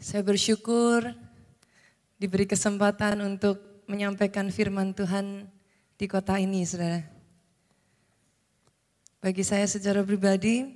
[0.00, 1.12] Saya bersyukur
[2.16, 5.44] diberi kesempatan untuk menyampaikan firman Tuhan
[6.00, 7.04] di kota ini, saudara.
[9.20, 10.72] Bagi saya secara pribadi,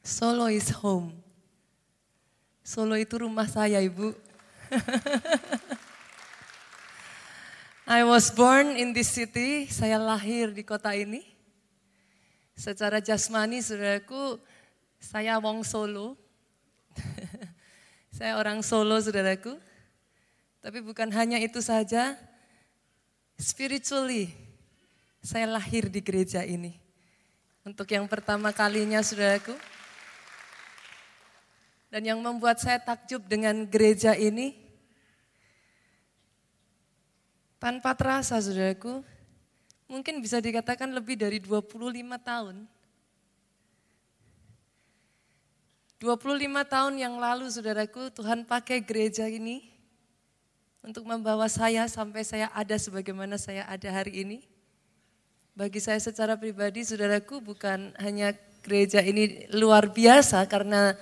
[0.00, 1.12] Solo is home.
[2.64, 4.16] Solo itu rumah saya, Ibu.
[7.92, 11.28] I was born in this city, saya lahir di kota ini.
[12.56, 14.40] Secara jasmani, saudaraku,
[14.96, 16.16] saya wong Solo,
[18.18, 19.54] Saya orang Solo, saudaraku.
[20.58, 22.18] Tapi bukan hanya itu saja,
[23.38, 24.34] spiritually,
[25.22, 26.74] saya lahir di gereja ini.
[27.62, 29.54] Untuk yang pertama kalinya, saudaraku.
[31.88, 34.52] Dan yang membuat saya takjub dengan gereja ini,
[37.62, 39.00] tanpa terasa, saudaraku,
[39.88, 41.70] mungkin bisa dikatakan lebih dari 25
[42.20, 42.68] tahun
[45.98, 46.38] 25
[46.70, 49.66] tahun yang lalu saudaraku Tuhan pakai gereja ini
[50.78, 54.38] untuk membawa saya sampai saya ada sebagaimana saya ada hari ini.
[55.58, 58.30] Bagi saya secara pribadi saudaraku bukan hanya
[58.62, 60.94] gereja ini luar biasa karena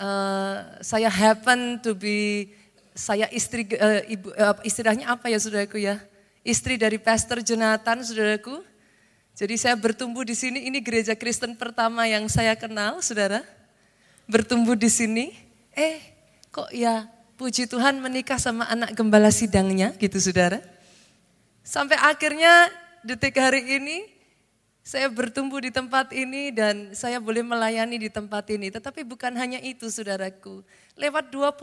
[0.00, 2.48] uh, saya happen to be
[2.96, 6.00] saya istri uh, ibu uh, istilahnya apa ya saudaraku ya?
[6.40, 8.64] Istri dari Pastor Jonathan saudaraku.
[9.36, 13.44] Jadi saya bertumbuh di sini ini gereja Kristen pertama yang saya kenal, Saudara
[14.26, 15.34] bertumbuh di sini,
[15.74, 16.00] eh
[16.52, 17.08] kok ya
[17.40, 20.62] puji Tuhan menikah sama anak gembala sidangnya gitu saudara.
[21.62, 22.70] Sampai akhirnya
[23.02, 24.12] detik hari ini
[24.82, 28.66] saya bertumbuh di tempat ini dan saya boleh melayani di tempat ini.
[28.66, 30.66] Tetapi bukan hanya itu saudaraku.
[30.98, 31.62] Lewat 25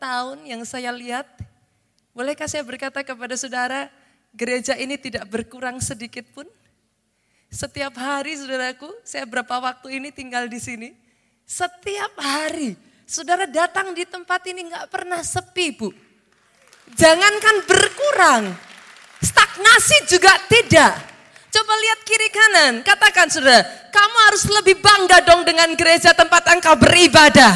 [0.00, 1.28] tahun yang saya lihat,
[2.16, 3.92] bolehkah saya berkata kepada saudara,
[4.32, 6.48] gereja ini tidak berkurang sedikit pun?
[7.52, 10.96] Setiap hari saudaraku, saya berapa waktu ini tinggal di sini,
[11.44, 12.72] setiap hari
[13.04, 15.92] saudara datang di tempat ini nggak pernah sepi bu.
[16.96, 18.44] Jangankan berkurang,
[19.20, 20.92] stagnasi juga tidak.
[21.48, 26.74] Coba lihat kiri kanan, katakan saudara, kamu harus lebih bangga dong dengan gereja tempat engkau
[26.76, 27.54] beribadah.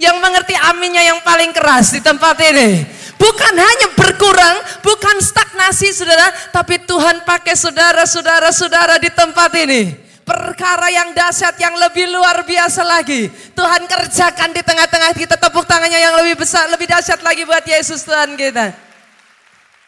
[0.00, 2.88] Yang mengerti aminnya yang paling keras di tempat ini.
[3.20, 11.10] Bukan hanya berkurang, bukan stagnasi saudara, tapi Tuhan pakai saudara-saudara-saudara di tempat ini perkara yang
[11.10, 13.26] dahsyat yang lebih luar biasa lagi.
[13.58, 18.06] Tuhan kerjakan di tengah-tengah kita tepuk tangannya yang lebih besar, lebih dahsyat lagi buat Yesus
[18.06, 18.70] Tuhan kita.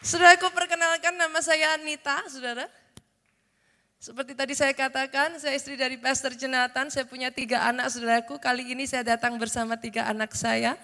[0.03, 2.67] Saudaraku perkenalkan nama saya Anita, saudara.
[4.03, 8.35] Seperti tadi saya katakan, saya istri dari Pastor Jonathan, saya punya tiga anak saudaraku.
[8.35, 10.75] Kali ini saya datang bersama tiga anak saya.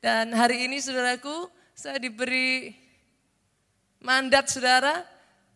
[0.00, 2.72] Dan hari ini saudaraku, saya diberi
[4.00, 5.11] mandat saudara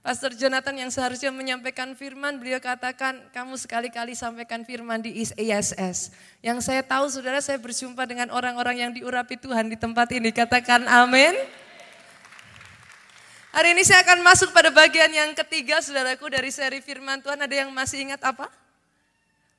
[0.06, 6.14] Pastor Jonathan yang seharusnya menyampaikan firman, beliau katakan, kamu sekali-kali sampaikan firman di ISS.
[6.46, 10.30] Yang saya tahu saudara, saya berjumpa dengan orang-orang yang diurapi Tuhan di tempat ini.
[10.30, 11.34] Katakan amin.
[13.50, 17.42] Hari ini saya akan masuk pada bagian yang ketiga, saudaraku, dari seri firman Tuhan.
[17.42, 18.46] Ada yang masih ingat apa?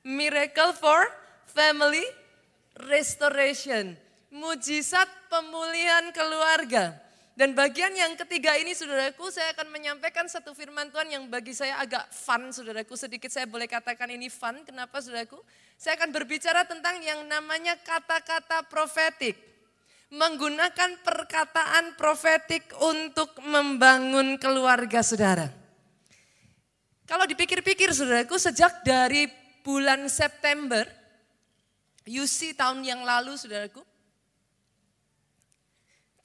[0.00, 1.12] Miracle for
[1.52, 2.08] Family
[2.88, 3.92] Restoration.
[4.32, 6.96] Mujizat pemulihan keluarga.
[7.38, 11.78] Dan bagian yang ketiga ini saudaraku saya akan menyampaikan satu firman Tuhan yang bagi saya
[11.78, 12.98] agak fun saudaraku.
[12.98, 14.66] Sedikit saya boleh katakan ini fun.
[14.66, 15.38] Kenapa saudaraku?
[15.78, 19.38] Saya akan berbicara tentang yang namanya kata-kata profetik.
[20.10, 25.46] Menggunakan perkataan profetik untuk membangun keluarga saudara.
[27.06, 29.30] Kalau dipikir-pikir saudaraku sejak dari
[29.62, 30.82] bulan September,
[32.02, 33.86] UC tahun yang lalu saudaraku,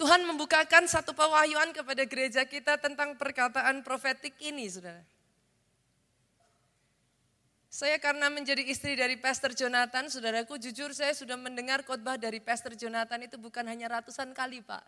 [0.04, 5.00] Tuhan membukakan satu pewahyuan kepada gereja kita tentang perkataan profetik ini, saudara.
[7.72, 12.76] Saya karena menjadi istri dari Pastor Jonathan, saudaraku jujur saya sudah mendengar khotbah dari Pastor
[12.76, 14.84] Jonathan itu bukan hanya ratusan kali Pak.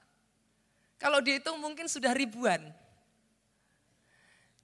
[1.00, 2.60] Kalau dihitung mungkin sudah ribuan.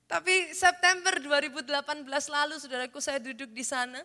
[0.04, 4.04] Tapi September 2018 lalu saudaraku saya duduk di sana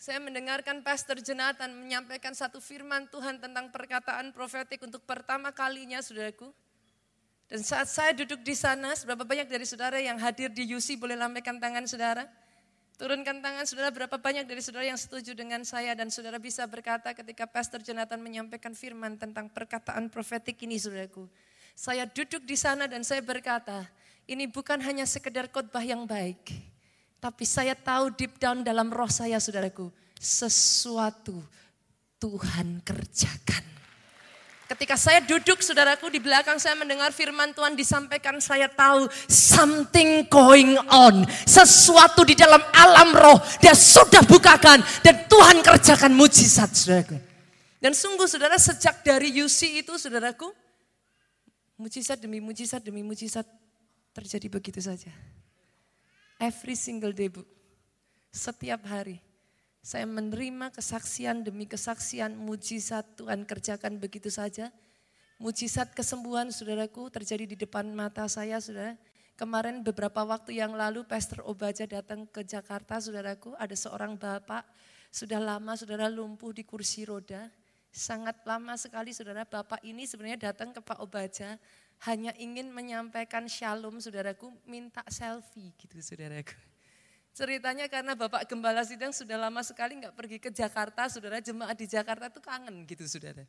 [0.00, 6.48] saya mendengarkan Pastor Jonathan menyampaikan satu firman Tuhan tentang perkataan profetik untuk pertama kalinya saudaraku.
[7.52, 11.20] Dan saat saya duduk di sana, seberapa banyak dari saudara yang hadir di UC boleh
[11.20, 12.24] lambaikan tangan saudara?
[12.96, 17.12] Turunkan tangan saudara, berapa banyak dari saudara yang setuju dengan saya dan saudara bisa berkata
[17.12, 21.28] ketika Pastor Jonathan menyampaikan firman tentang perkataan profetik ini saudaraku.
[21.76, 23.84] Saya duduk di sana dan saya berkata,
[24.24, 26.40] ini bukan hanya sekedar khotbah yang baik
[27.20, 31.36] tapi saya tahu deep down dalam roh saya saudaraku, sesuatu
[32.16, 33.64] Tuhan kerjakan.
[34.70, 40.78] Ketika saya duduk, saudaraku, di belakang saya mendengar firman Tuhan disampaikan, saya tahu something going
[40.94, 41.26] on.
[41.42, 44.78] Sesuatu di dalam alam roh, dia sudah bukakan.
[45.02, 47.18] Dan Tuhan kerjakan mujizat, saudaraku.
[47.82, 50.54] Dan sungguh, saudara, sejak dari UC itu, saudaraku,
[51.74, 53.48] mujizat demi mujizat demi mujizat
[54.14, 55.10] terjadi begitu saja.
[56.40, 57.44] Every single day, Bu.
[58.32, 59.20] Setiap hari
[59.84, 64.72] saya menerima kesaksian demi kesaksian mujizat Tuhan kerjakan begitu saja.
[65.36, 68.96] Mujizat kesembuhan saudaraku terjadi di depan mata saya saudara.
[69.36, 73.52] Kemarin beberapa waktu yang lalu Pastor Obaja datang ke Jakarta saudaraku.
[73.60, 74.64] Ada seorang bapak
[75.12, 77.52] sudah lama saudara lumpuh di kursi roda.
[77.92, 81.60] Sangat lama sekali saudara bapak ini sebenarnya datang ke Pak Obaja
[82.08, 86.56] hanya ingin menyampaikan shalom saudaraku minta selfie gitu saudaraku.
[87.30, 91.86] Ceritanya karena Bapak Gembala Sidang sudah lama sekali nggak pergi ke Jakarta, saudara jemaat di
[91.86, 93.46] Jakarta tuh kangen gitu saudara.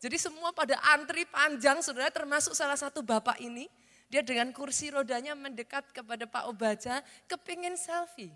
[0.00, 3.68] Jadi semua pada antri panjang saudara termasuk salah satu Bapak ini.
[4.10, 6.98] Dia dengan kursi rodanya mendekat kepada Pak Obaja,
[7.30, 8.34] kepingin selfie.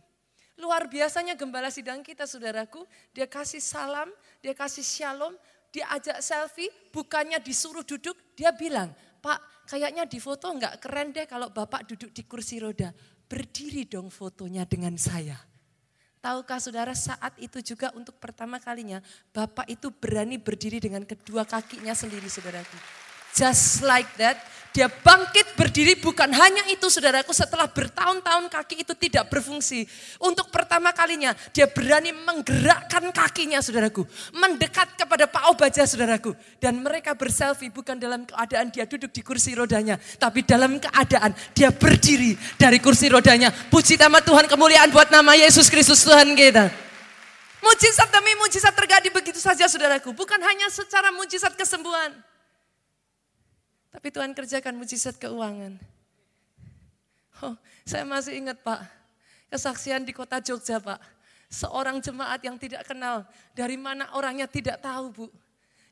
[0.55, 4.07] Luar biasanya gembala sidang kita saudaraku, dia kasih salam,
[4.39, 5.35] dia kasih shalom,
[5.75, 11.25] dia ajak selfie, bukannya disuruh duduk, dia bilang, Pak kayaknya di foto nggak keren deh
[11.25, 12.93] kalau Bapak duduk di kursi roda
[13.25, 15.41] berdiri dong fotonya dengan saya.
[16.21, 19.01] Tahukah saudara saat itu juga untuk pertama kalinya
[19.33, 22.77] Bapak itu berani berdiri dengan kedua kakinya sendiri saudaraku.
[23.33, 24.45] Just like that,
[24.75, 29.87] dia bangkit berdiri bukan hanya itu saudaraku setelah bertahun-tahun kaki itu tidak berfungsi.
[30.19, 34.03] Untuk pertama kalinya dia berani menggerakkan kakinya saudaraku.
[34.35, 36.35] Mendekat kepada Pak Obaja saudaraku.
[36.59, 39.95] Dan mereka berselfie bukan dalam keadaan dia duduk di kursi rodanya.
[39.95, 43.55] Tapi dalam keadaan dia berdiri dari kursi rodanya.
[43.55, 46.67] Puji nama Tuhan kemuliaan buat nama Yesus Kristus Tuhan kita.
[47.63, 50.11] Mujizat demi mujizat terjadi begitu saja saudaraku.
[50.11, 52.34] Bukan hanya secara mujizat kesembuhan.
[53.95, 55.79] Tapi Tuhan kerjakan mujizat keuangan.
[57.47, 57.55] Oh,
[57.87, 58.83] saya masih ingat Pak,
[59.55, 60.99] kesaksian di kota Jogja Pak.
[61.47, 63.23] Seorang jemaat yang tidak kenal,
[63.55, 65.27] dari mana orangnya tidak tahu Bu.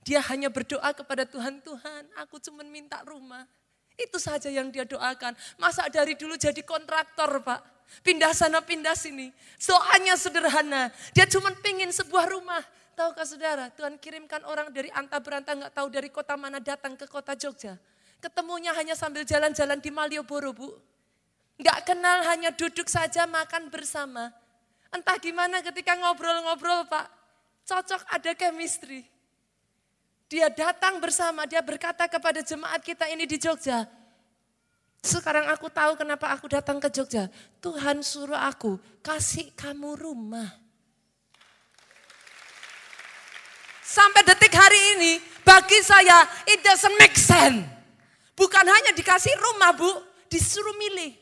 [0.03, 3.47] Dia hanya berdoa kepada Tuhan, Tuhan aku cuma minta rumah.
[3.95, 5.39] Itu saja yang dia doakan.
[5.63, 7.61] Masa dari dulu jadi kontraktor Pak.
[8.03, 9.31] Pindah sana, pindah sini.
[9.61, 10.91] Soalnya sederhana.
[11.15, 12.65] Dia cuma pingin sebuah rumah.
[12.99, 17.07] Tahukah saudara, Tuhan kirimkan orang dari anta beranta nggak tahu dari kota mana datang ke
[17.07, 17.79] kota Jogja.
[18.23, 20.71] Ketemunya hanya sambil jalan-jalan di Malioboro, Bu.
[21.59, 24.31] Nggak kenal, hanya duduk saja makan bersama.
[24.95, 27.11] Entah gimana ketika ngobrol-ngobrol, Pak.
[27.67, 29.03] Cocok ada chemistry.
[30.31, 33.91] Dia datang bersama, dia berkata kepada jemaat kita ini di Jogja.
[35.03, 37.27] Sekarang aku tahu kenapa aku datang ke Jogja.
[37.59, 40.63] Tuhan suruh aku kasih kamu rumah.
[43.83, 47.82] Sampai detik hari ini, bagi saya it doesn't make sense.
[48.43, 49.87] Bukan hanya dikasih rumah bu,
[50.27, 51.15] disuruh milih.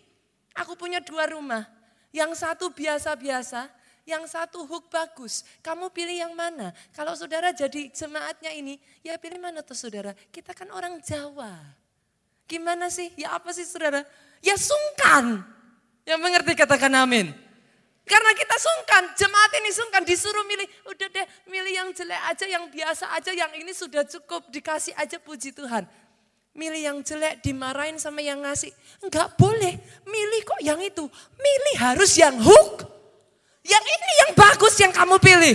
[0.57, 1.69] Aku punya dua rumah.
[2.17, 3.69] Yang satu biasa-biasa,
[4.09, 5.45] yang satu hook bagus.
[5.61, 6.73] Kamu pilih yang mana?
[6.97, 10.17] Kalau saudara jadi jemaatnya ini, ya pilih mana tuh saudara?
[10.33, 11.61] Kita kan orang Jawa.
[12.49, 13.13] Gimana sih?
[13.21, 14.01] Ya apa sih saudara?
[14.41, 15.45] Ya sungkan.
[16.09, 17.37] Yang mengerti katakan amin.
[18.09, 20.67] Karena kita sungkan, jemaat ini sungkan disuruh milih.
[20.89, 24.49] Udah deh milih yang jelek aja, yang biasa aja, yang ini sudah cukup.
[24.51, 25.85] Dikasih aja puji Tuhan.
[26.51, 28.75] Milih yang jelek dimarahin sama yang ngasih.
[29.01, 31.07] Enggak boleh, milih kok yang itu.
[31.39, 32.85] Milih harus yang hook.
[33.63, 35.55] Yang ini yang bagus yang kamu pilih.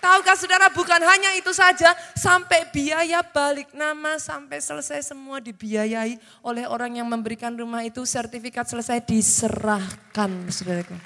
[0.00, 6.64] Tahukah saudara bukan hanya itu saja, sampai biaya balik nama sampai selesai semua dibiayai oleh
[6.64, 10.96] orang yang memberikan rumah itu sertifikat selesai diserahkan saudaraku.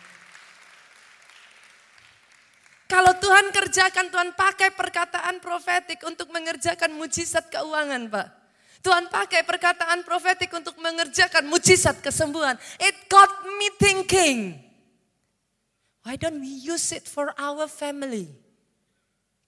[2.87, 8.44] Kalau Tuhan kerjakan, Tuhan pakai perkataan profetik untuk mengerjakan mujizat keuangan Pak.
[8.85, 12.61] Tuhan pakai perkataan profetik untuk mengerjakan mujizat kesembuhan.
[12.77, 14.61] It got me thinking.
[16.05, 18.29] Why don't we use it for our family?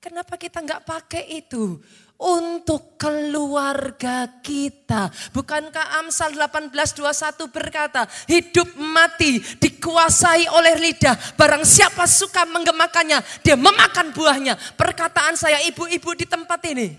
[0.00, 1.76] Kenapa kita nggak pakai itu
[2.16, 5.12] untuk keluarga kita?
[5.36, 11.36] Bukankah Amsal 18:21 berkata, hidup mati dikuasai oleh lidah.
[11.36, 14.56] Barang siapa suka menggemakannya, dia memakan buahnya.
[14.80, 16.96] Perkataan saya ibu-ibu di tempat ini.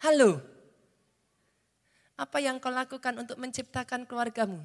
[0.00, 0.55] Halo,
[2.16, 4.58] apa yang kau lakukan untuk menciptakan keluargamu?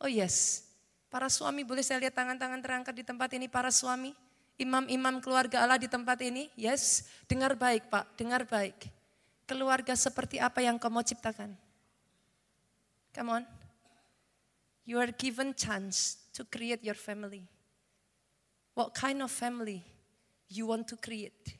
[0.00, 0.64] Oh yes,
[1.12, 4.16] para suami boleh saya lihat tangan-tangan terangkat di tempat ini para suami?
[4.56, 6.48] Imam-imam keluarga Allah di tempat ini?
[6.56, 8.88] Yes, dengar baik Pak, dengar baik.
[9.44, 11.52] Keluarga seperti apa yang kau mau ciptakan?
[13.12, 13.44] Come on.
[14.88, 17.44] You are given chance to create your family.
[18.74, 19.84] What kind of family
[20.48, 21.56] you want to create?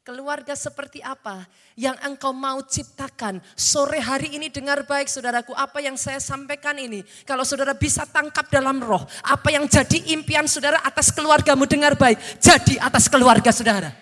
[0.00, 1.44] Keluarga seperti apa
[1.76, 3.36] yang engkau mau ciptakan?
[3.52, 7.04] Sore hari ini dengar baik saudaraku, apa yang saya sampaikan ini.
[7.28, 12.16] Kalau saudara bisa tangkap dalam roh, apa yang jadi impian saudara atas keluargamu dengar baik.
[12.40, 13.92] Jadi atas keluarga saudara.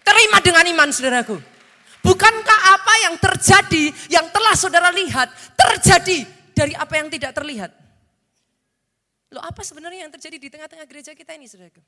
[0.00, 1.36] Terima dengan iman saudaraku.
[2.00, 6.24] Bukankah apa yang terjadi, yang telah saudara lihat, terjadi
[6.56, 7.70] dari apa yang tidak terlihat?
[9.28, 11.84] Loh apa sebenarnya yang terjadi di tengah-tengah gereja kita ini saudaraku?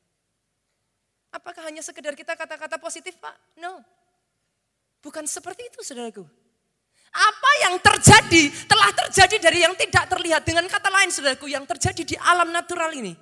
[1.30, 3.34] Apakah hanya sekedar kita kata-kata positif Pak?
[3.58, 3.78] No.
[5.00, 6.26] Bukan seperti itu saudaraku.
[7.10, 10.42] Apa yang terjadi telah terjadi dari yang tidak terlihat.
[10.46, 13.14] Dengan kata lain saudaraku yang terjadi di alam natural ini.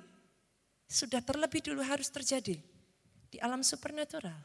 [0.89, 2.57] Sudah terlebih dulu harus terjadi
[3.29, 4.37] di alam supernatural.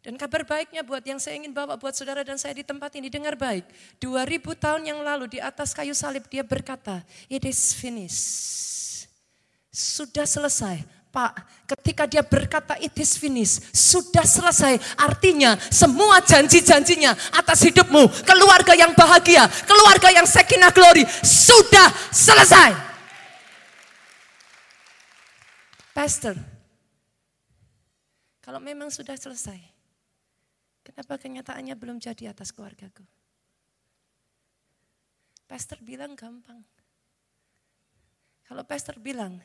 [0.00, 3.12] Dan kabar baiknya buat yang saya ingin bawa buat saudara dan saya di tempat ini,
[3.12, 3.68] dengar baik.
[4.00, 9.04] 2000 tahun yang lalu di atas kayu salib dia berkata, it is finished.
[9.68, 14.78] Sudah selesai, Pak, ketika dia berkata it is finished, sudah selesai.
[14.94, 22.70] Artinya semua janji-janjinya atas hidupmu, keluarga yang bahagia, keluarga yang sekinah glory, sudah selesai.
[25.90, 26.38] Pastor,
[28.38, 29.58] kalau memang sudah selesai,
[30.86, 33.02] kenapa kenyataannya belum jadi atas keluargaku?
[35.50, 36.62] Pastor bilang gampang.
[38.46, 39.42] Kalau pastor bilang,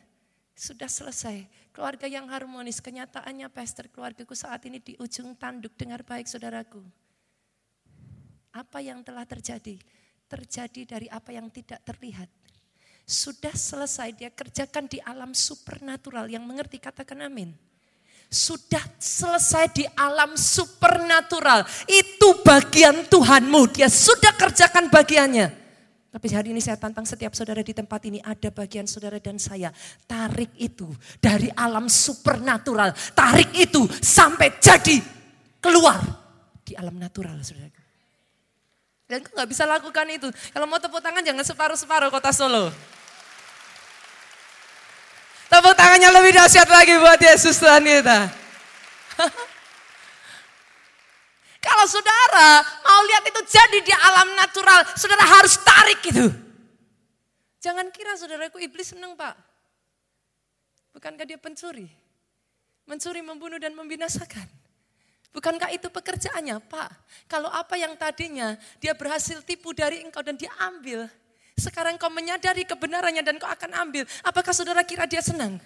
[0.55, 1.43] sudah selesai.
[1.75, 5.75] Keluarga yang harmonis, kenyataannya pastor keluargaku saat ini di ujung tanduk.
[5.75, 6.79] Dengar baik saudaraku.
[8.55, 9.75] Apa yang telah terjadi?
[10.31, 12.31] Terjadi dari apa yang tidak terlihat.
[13.03, 16.31] Sudah selesai dia kerjakan di alam supernatural.
[16.31, 17.51] Yang mengerti katakan amin.
[18.31, 21.67] Sudah selesai di alam supernatural.
[21.85, 23.75] Itu bagian Tuhanmu.
[23.75, 25.64] Dia sudah kerjakan bagiannya.
[26.15, 29.67] Tapi hari ini saya tantang setiap saudara di tempat ini ada bagian saudara dan saya.
[30.07, 30.87] Tarik itu
[31.19, 32.95] dari alam supernatural.
[33.11, 35.03] Tarik itu sampai jadi
[35.59, 35.99] keluar
[36.63, 37.67] di alam natural saudara.
[39.11, 40.31] Dan kau gak bisa lakukan itu.
[40.55, 42.71] Kalau mau tepuk tangan jangan separuh-separuh kota Solo.
[45.51, 48.31] Tepuk tangannya lebih dahsyat lagi buat Yesus Tuhan kita.
[51.75, 56.31] Kalau saudara mau lihat itu jadi di alam natural, saudara harus tarik itu.
[57.59, 59.35] Jangan kira saudaraku iblis senang pak.
[60.95, 61.91] Bukankah dia pencuri?
[62.87, 64.47] Mencuri, membunuh dan membinasakan.
[65.35, 66.95] Bukankah itu pekerjaannya pak?
[67.27, 71.11] Kalau apa yang tadinya dia berhasil tipu dari engkau dan dia ambil.
[71.59, 74.07] Sekarang kau menyadari kebenarannya dan kau akan ambil.
[74.23, 75.59] Apakah saudara kira dia senang?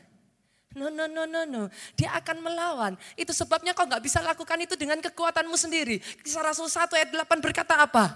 [0.77, 1.63] No, no, no, no, no.
[1.97, 2.93] Dia akan melawan.
[3.17, 5.97] Itu sebabnya kau nggak bisa lakukan itu dengan kekuatanmu sendiri.
[6.21, 8.13] Kisah Rasul 1 ayat 8 berkata apa?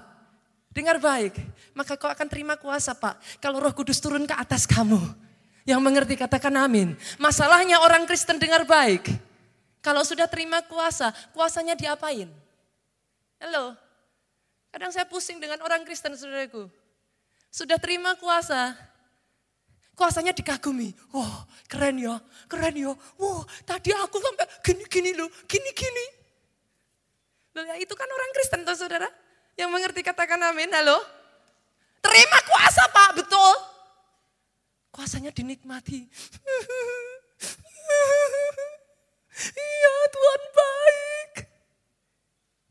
[0.69, 1.33] Dengar baik.
[1.73, 3.41] Maka kau akan terima kuasa Pak.
[3.41, 5.01] Kalau roh kudus turun ke atas kamu.
[5.65, 6.93] Yang mengerti katakan amin.
[7.17, 9.09] Masalahnya orang Kristen dengar baik.
[9.81, 12.29] Kalau sudah terima kuasa, kuasanya diapain?
[13.41, 13.75] Halo?
[14.71, 16.69] Kadang saya pusing dengan orang Kristen saudaraku.
[17.53, 18.73] Sudah terima kuasa,
[19.93, 20.89] Kuasanya dikagumi.
[21.13, 22.17] Wah keren ya,
[22.49, 22.93] keren ya.
[23.21, 26.05] Wah tadi aku sampai gini-gini loh, gini-gini.
[27.53, 29.05] Loh, ya itu kan orang Kristen tuh saudara.
[29.53, 30.97] Yang mengerti katakan amin, halo.
[32.01, 33.53] Terima kuasa pak, betul.
[34.89, 36.09] Kuasanya dinikmati.
[39.53, 41.31] Iya Tuhan baik.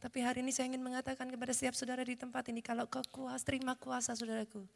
[0.03, 3.47] Tapi hari ini saya ingin mengatakan kepada setiap saudara di tempat ini, kalau kau kuas,
[3.47, 4.67] terima kuasa saudaraku.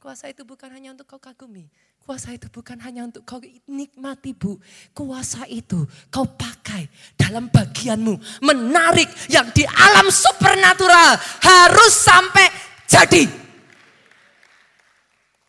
[0.00, 1.68] Kuasa itu bukan hanya untuk kau kagumi.
[2.00, 3.36] Kuasa itu bukan hanya untuk kau
[3.68, 4.56] nikmati bu.
[4.96, 6.88] Kuasa itu kau pakai
[7.20, 8.40] dalam bagianmu.
[8.40, 11.20] Menarik yang di alam supernatural.
[11.44, 12.48] Harus sampai
[12.88, 13.28] jadi.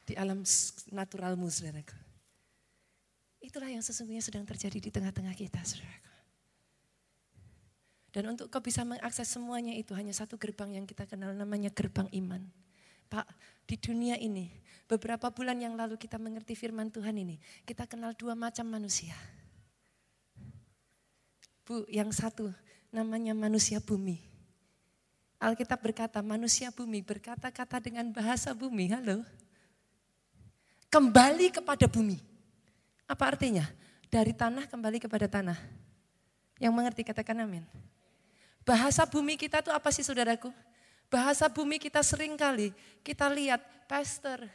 [0.04, 0.44] Di alam
[0.92, 1.96] naturalmu saudaraku.
[3.40, 6.12] Itulah yang sesungguhnya sedang terjadi di tengah-tengah kita saudaraku.
[8.12, 12.12] Dan untuk kau bisa mengakses semuanya itu hanya satu gerbang yang kita kenal namanya gerbang
[12.12, 12.44] iman.
[13.08, 13.28] Pak,
[13.72, 14.52] di dunia ini,
[14.84, 19.16] beberapa bulan yang lalu kita mengerti firman Tuhan ini, kita kenal dua macam manusia.
[21.64, 22.52] Bu, yang satu
[22.92, 24.20] namanya manusia bumi.
[25.40, 28.92] Alkitab berkata manusia bumi berkata-kata dengan bahasa bumi.
[28.92, 29.24] Halo.
[30.92, 32.20] Kembali kepada bumi.
[33.08, 33.64] Apa artinya?
[34.12, 35.58] Dari tanah kembali kepada tanah.
[36.60, 37.64] Yang mengerti katakan amin.
[38.68, 40.52] Bahasa bumi kita tuh apa sih saudaraku?
[41.12, 42.72] Bahasa bumi kita sering kali,
[43.04, 44.48] kita lihat, pastor,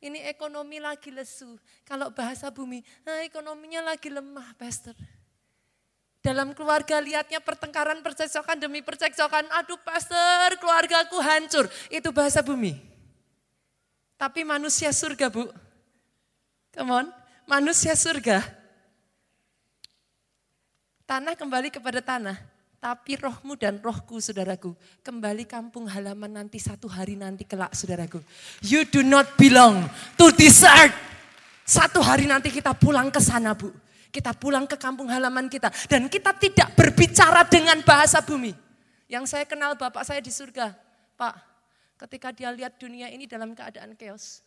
[0.00, 1.60] ini ekonomi lagi lesu.
[1.84, 4.96] Kalau bahasa bumi, nah ekonominya lagi lemah, pastor.
[6.24, 9.46] Dalam keluarga lihatnya pertengkaran, percekcokan demi percekcokan.
[9.62, 11.68] Aduh pastor, keluargaku hancur.
[11.92, 12.74] Itu bahasa bumi.
[14.18, 15.46] Tapi manusia surga bu.
[16.74, 17.06] Come on,
[17.46, 18.42] manusia surga.
[21.06, 22.57] Tanah kembali kepada tanah.
[22.78, 24.70] Tapi rohmu dan rohku saudaraku,
[25.02, 28.22] kembali kampung halaman nanti satu hari nanti kelak saudaraku.
[28.62, 29.82] You do not belong
[30.14, 30.94] to this earth.
[31.66, 33.74] Satu hari nanti kita pulang ke sana bu.
[34.14, 35.74] Kita pulang ke kampung halaman kita.
[35.90, 38.54] Dan kita tidak berbicara dengan bahasa bumi.
[39.10, 40.70] Yang saya kenal bapak saya di surga.
[41.18, 41.34] Pak,
[42.06, 44.46] ketika dia lihat dunia ini dalam keadaan chaos.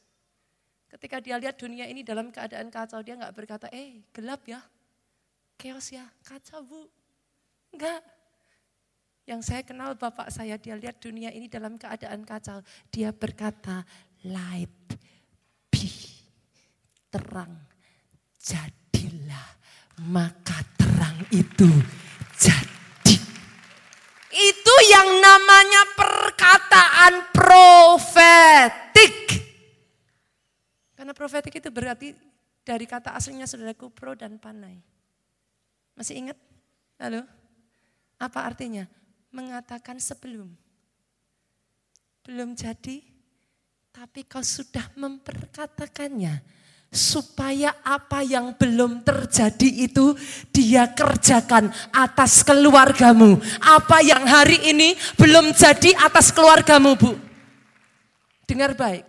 [0.88, 4.59] Ketika dia lihat dunia ini dalam keadaan kacau, dia nggak berkata, eh gelap ya,
[5.59, 6.83] chaos ya, kacau bu.
[7.71, 8.03] Enggak,
[9.29, 12.65] yang saya kenal bapak saya, dia lihat dunia ini dalam keadaan kacau.
[12.89, 13.85] Dia berkata,
[14.25, 14.97] light
[15.69, 15.85] be,
[17.13, 17.53] terang,
[18.41, 19.61] jadilah.
[20.01, 21.69] Maka terang itu
[22.33, 23.17] jadi.
[24.33, 29.15] Itu yang namanya perkataan profetik.
[30.97, 32.17] Karena profetik itu berarti
[32.65, 34.81] dari kata aslinya saudaraku pro dan panai.
[35.93, 36.37] Masih ingat?
[36.97, 37.21] Halo?
[38.17, 38.89] Apa artinya?
[39.31, 40.51] Mengatakan sebelum.
[42.21, 43.01] Belum jadi,
[43.89, 46.61] tapi kau sudah memperkatakannya.
[46.91, 50.11] Supaya apa yang belum terjadi itu
[50.51, 53.39] dia kerjakan atas keluargamu.
[53.63, 57.15] Apa yang hari ini belum jadi atas keluargamu bu.
[58.43, 59.07] Dengar baik,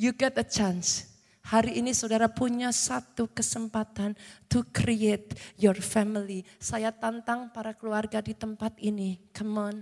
[0.00, 1.05] you get a chance
[1.46, 4.18] Hari ini saudara punya satu kesempatan
[4.50, 6.42] to create your family.
[6.58, 9.22] Saya tantang para keluarga di tempat ini.
[9.30, 9.76] Come on,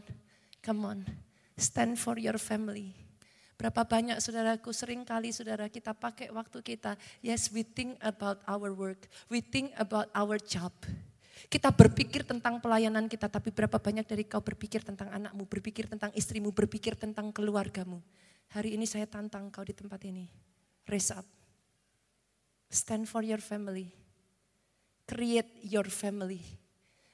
[0.61, 0.99] come on.
[1.57, 2.93] Stand for your family.
[3.57, 7.01] Berapa banyak saudaraku sering kali saudara kita pakai waktu kita.
[7.25, 9.09] Yes, we think about our work.
[9.33, 10.77] We think about our job.
[11.49, 16.13] Kita berpikir tentang pelayanan kita, tapi berapa banyak dari kau berpikir tentang anakmu, berpikir tentang
[16.13, 18.05] istrimu, berpikir tentang keluargamu.
[18.53, 20.29] Hari ini saya tantang kau di tempat ini.
[20.85, 21.44] Raise up.
[22.75, 23.95] Stand for your family.
[25.07, 26.43] Create your family.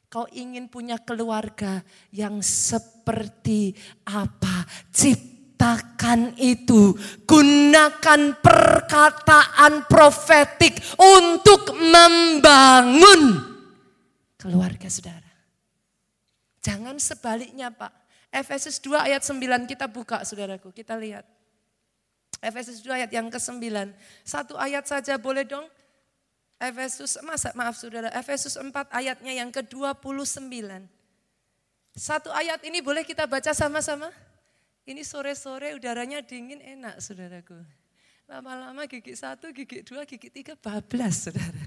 [0.08, 3.76] Kau ingin punya keluarga yang seperti
[4.08, 4.64] apa?
[4.88, 6.96] Ciptakan itu.
[7.28, 13.22] Gunakan perkataan profetik untuk membangun
[14.40, 15.28] keluarga saudara.
[16.64, 17.92] Jangan sebaliknya Pak.
[18.32, 21.39] Efesus 2 ayat 9 kita buka saudaraku, kita lihat.
[22.40, 23.60] Efesus 2 ayat yang ke-9.
[24.24, 25.68] Satu ayat saja boleh dong?
[26.60, 30.48] Efesus, masa, maaf saudara, Efesus 4 ayatnya yang ke-29.
[31.96, 34.08] Satu ayat ini boleh kita baca sama-sama?
[34.88, 37.60] Ini sore-sore udaranya dingin enak saudaraku.
[38.24, 41.64] Lama-lama gigi satu, gigi dua, gigi tiga, bablas saudara.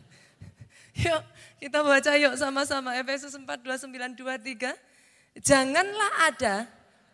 [1.06, 1.22] Yuk
[1.58, 5.42] kita baca yuk sama-sama Efesus 4, 29, 23.
[5.42, 6.56] Janganlah ada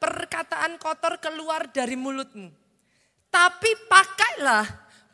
[0.03, 2.58] perkataan kotor keluar dari mulutmu
[3.29, 4.65] tapi pakailah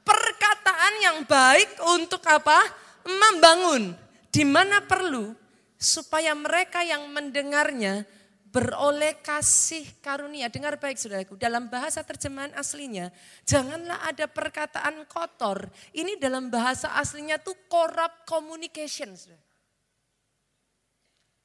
[0.03, 2.63] perkataan yang baik untuk apa?
[3.05, 3.93] Membangun.
[4.31, 5.31] Di mana perlu
[5.75, 8.03] supaya mereka yang mendengarnya
[8.55, 10.47] beroleh kasih karunia.
[10.47, 13.11] Dengar baik saudaraku, dalam bahasa terjemahan aslinya,
[13.43, 15.67] janganlah ada perkataan kotor.
[15.91, 19.11] Ini dalam bahasa aslinya tuh corrupt communication.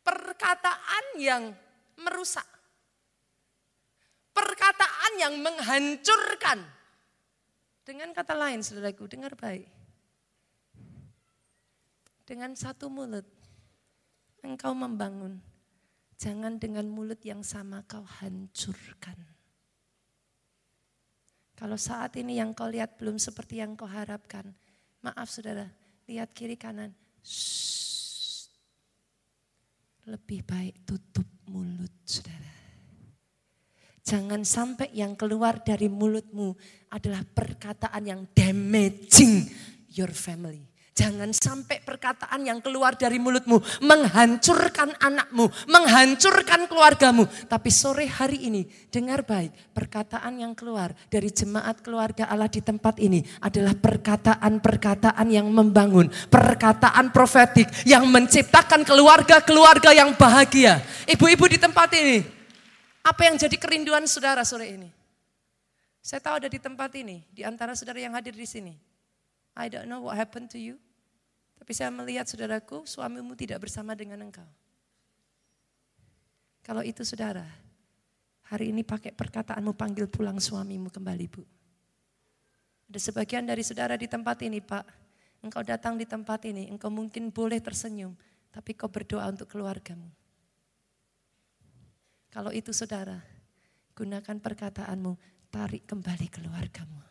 [0.06, 1.50] Perkataan yang
[1.98, 2.46] merusak
[4.33, 6.62] perkataan yang menghancurkan.
[7.85, 9.66] Dengan kata lain, saudaraku, dengar baik.
[12.23, 13.27] Dengan satu mulut,
[14.47, 15.43] engkau membangun.
[16.21, 19.16] Jangan dengan mulut yang sama kau hancurkan.
[21.57, 24.53] Kalau saat ini yang kau lihat belum seperti yang kau harapkan,
[25.01, 25.69] maaf saudara,
[26.09, 26.93] lihat kiri kanan.
[27.25, 28.49] Shh.
[30.09, 32.60] Lebih baik tutup mulut saudara.
[34.11, 36.59] Jangan sampai yang keluar dari mulutmu
[36.90, 39.46] adalah perkataan yang damaging
[39.94, 40.66] your family.
[40.99, 47.31] Jangan sampai perkataan yang keluar dari mulutmu menghancurkan anakmu, menghancurkan keluargamu.
[47.46, 52.99] Tapi sore hari ini dengar baik, perkataan yang keluar dari jemaat keluarga Allah di tempat
[52.99, 60.83] ini adalah perkataan-perkataan yang membangun, perkataan profetik yang menciptakan keluarga-keluarga yang bahagia.
[61.07, 62.39] Ibu-ibu di tempat ini,
[63.01, 64.91] apa yang jadi kerinduan saudara sore ini?
[66.01, 68.75] Saya tahu ada di tempat ini, di antara saudara yang hadir di sini.
[69.57, 70.81] I don't know what happened to you.
[71.61, 74.49] Tapi saya melihat saudaraku, suamimu tidak bersama dengan engkau.
[76.65, 77.45] Kalau itu saudara,
[78.49, 81.45] hari ini pakai perkataanmu panggil pulang suamimu kembali bu.
[82.89, 84.83] Ada sebagian dari saudara di tempat ini pak,
[85.45, 88.17] engkau datang di tempat ini, engkau mungkin boleh tersenyum,
[88.51, 90.09] tapi kau berdoa untuk keluargamu.
[92.31, 93.19] Kalau itu saudara,
[93.99, 95.19] gunakan perkataanmu,
[95.51, 97.11] tarik kembali keluargamu.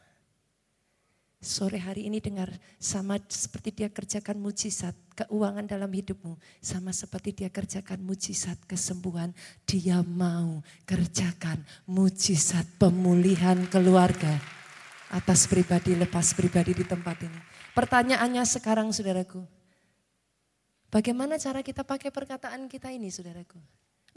[1.39, 2.51] Sore hari ini dengar
[2.83, 6.35] sama seperti dia kerjakan mujizat keuangan dalam hidupmu.
[6.59, 9.31] Sama seperti dia kerjakan mujizat kesembuhan.
[9.63, 14.35] Dia mau kerjakan mujizat pemulihan keluarga.
[15.15, 17.39] Atas pribadi lepas pribadi di tempat ini.
[17.71, 19.39] Pertanyaannya sekarang saudaraku.
[20.91, 23.63] Bagaimana cara kita pakai perkataan kita ini saudaraku.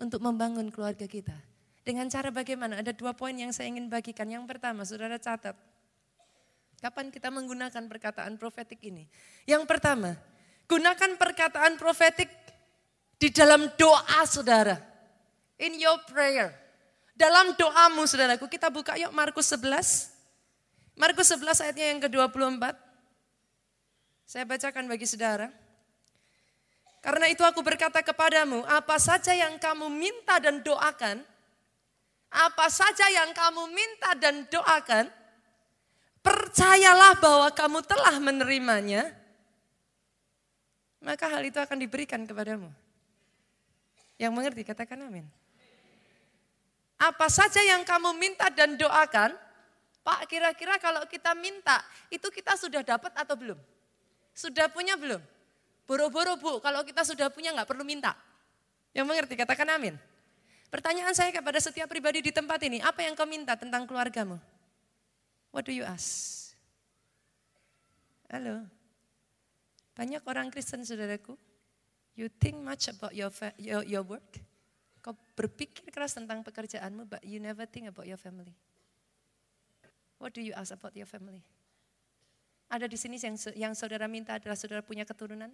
[0.03, 1.38] Untuk membangun keluarga kita.
[1.87, 2.83] Dengan cara bagaimana?
[2.83, 4.27] Ada dua poin yang saya ingin bagikan.
[4.27, 5.55] Yang pertama saudara catat
[6.83, 9.07] Kapan kita menggunakan perkataan profetik ini?
[9.47, 10.19] Yang pertama,
[10.67, 12.27] gunakan perkataan profetik
[13.23, 14.83] di dalam doa saudara.
[15.62, 16.51] In your prayer.
[17.15, 20.11] Dalam doamu saudaraku, kita buka yuk Markus 11.
[20.99, 22.75] Markus 11 ayatnya yang ke-24.
[24.27, 25.62] Saya bacakan bagi saudara.
[27.03, 31.19] Karena itu aku berkata kepadamu, apa saja yang kamu minta dan doakan,
[32.31, 35.11] apa saja yang kamu minta dan doakan,
[36.23, 39.11] percayalah bahwa kamu telah menerimanya,
[41.03, 42.71] maka hal itu akan diberikan kepadamu.
[44.23, 45.27] Yang mengerti katakan amin.
[47.03, 49.35] Apa saja yang kamu minta dan doakan,
[50.07, 51.83] Pak kira-kira kalau kita minta,
[52.15, 53.59] itu kita sudah dapat atau belum?
[54.31, 55.32] Sudah punya belum?
[55.87, 58.14] Boro-boro bu, kalau kita sudah punya nggak perlu minta.
[58.95, 59.97] Yang mengerti katakan amin.
[60.73, 64.40] Pertanyaan saya kepada setiap pribadi di tempat ini, apa yang kau minta tentang keluargamu?
[65.53, 66.57] What do you ask?
[68.33, 68.64] Halo.
[69.92, 71.37] Banyak orang Kristen saudaraku,
[72.16, 73.29] you think much about your,
[73.61, 74.40] your, your work.
[75.05, 78.57] Kau berpikir keras tentang pekerjaanmu, but you never think about your family.
[80.16, 81.45] What do you ask about your family?
[82.73, 85.53] Ada di sini yang, yang saudara minta adalah saudara punya keturunan?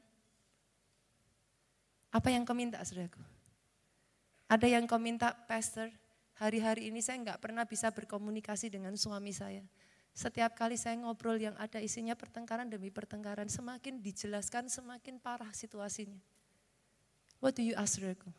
[2.09, 3.21] Apa yang kau minta saudaraku?
[4.49, 5.93] Ada yang kau minta, pastor,
[6.41, 9.61] hari-hari ini saya nggak pernah bisa berkomunikasi dengan suami saya.
[10.17, 16.17] Setiap kali saya ngobrol yang ada isinya pertengkaran demi pertengkaran, semakin dijelaskan semakin parah situasinya.
[17.39, 18.33] What do you ask, saudaraku?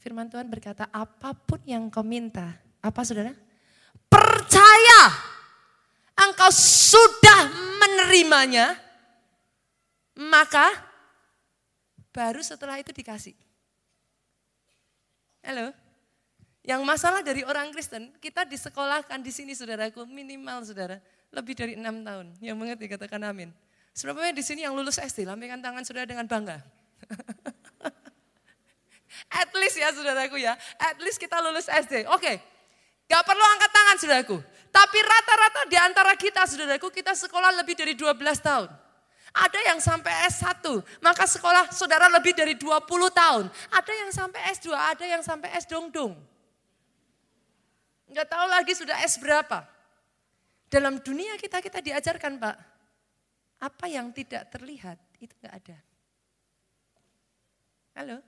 [0.00, 3.36] Firman Tuhan berkata, apa pun yang kau minta, apa saudara?
[4.08, 5.02] Percaya
[6.16, 8.74] engkau sudah menerimanya,
[10.16, 10.87] maka
[12.12, 13.36] baru setelah itu dikasih.
[15.44, 15.72] Halo?
[16.68, 21.00] Yang masalah dari orang Kristen, kita disekolahkan di sini saudaraku, minimal saudara,
[21.32, 22.36] lebih dari enam tahun.
[22.44, 23.48] Yang mengerti katakan amin.
[23.96, 26.60] Sebabnya di sini yang lulus SD, lambaikan tangan saudara dengan bangga.
[29.40, 32.04] at least ya saudaraku ya, at least kita lulus SD.
[32.12, 32.36] Oke, okay.
[33.08, 34.36] gak perlu angkat tangan saudaraku.
[34.68, 38.12] Tapi rata-rata di antara kita saudaraku, kita sekolah lebih dari 12
[38.44, 38.68] tahun.
[39.34, 40.64] Ada yang sampai S1,
[41.04, 43.44] maka sekolah saudara lebih dari 20 tahun.
[43.68, 46.16] Ada yang sampai S2, ada yang sampai S dong-dong.
[48.08, 49.68] Enggak tahu lagi sudah S berapa.
[50.68, 52.56] Dalam dunia kita kita diajarkan Pak,
[53.60, 55.78] apa yang tidak terlihat itu enggak ada.
[58.00, 58.18] Halo?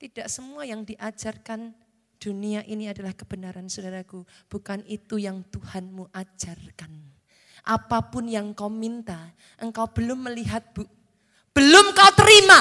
[0.00, 1.76] Tidak semua yang diajarkan
[2.16, 4.24] dunia ini adalah kebenaran saudaraku.
[4.48, 7.11] Bukan itu yang Tuhanmu ajarkan.
[7.62, 9.30] Apa pun yang kau minta,
[9.62, 10.82] engkau belum melihat bu.
[11.54, 12.58] Belum kau terima.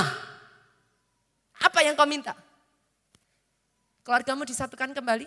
[1.61, 2.37] Apa yang kau minta?
[4.05, 5.25] Keluargamu disatukan kembali?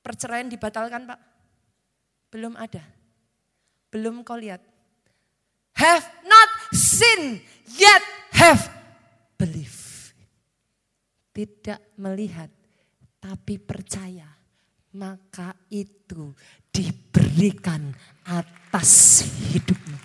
[0.00, 1.20] Perceraian dibatalkan Pak?
[2.32, 2.80] Belum ada.
[3.92, 4.64] Belum kau lihat.
[5.76, 7.40] Have not seen
[7.76, 8.04] yet
[8.36, 8.68] have
[9.36, 10.12] believe.
[11.32, 12.48] Tidak melihat
[13.20, 14.28] tapi percaya.
[14.90, 16.34] Maka itu
[17.30, 17.94] diberikan
[18.26, 19.22] atas
[19.54, 19.98] hidupmu.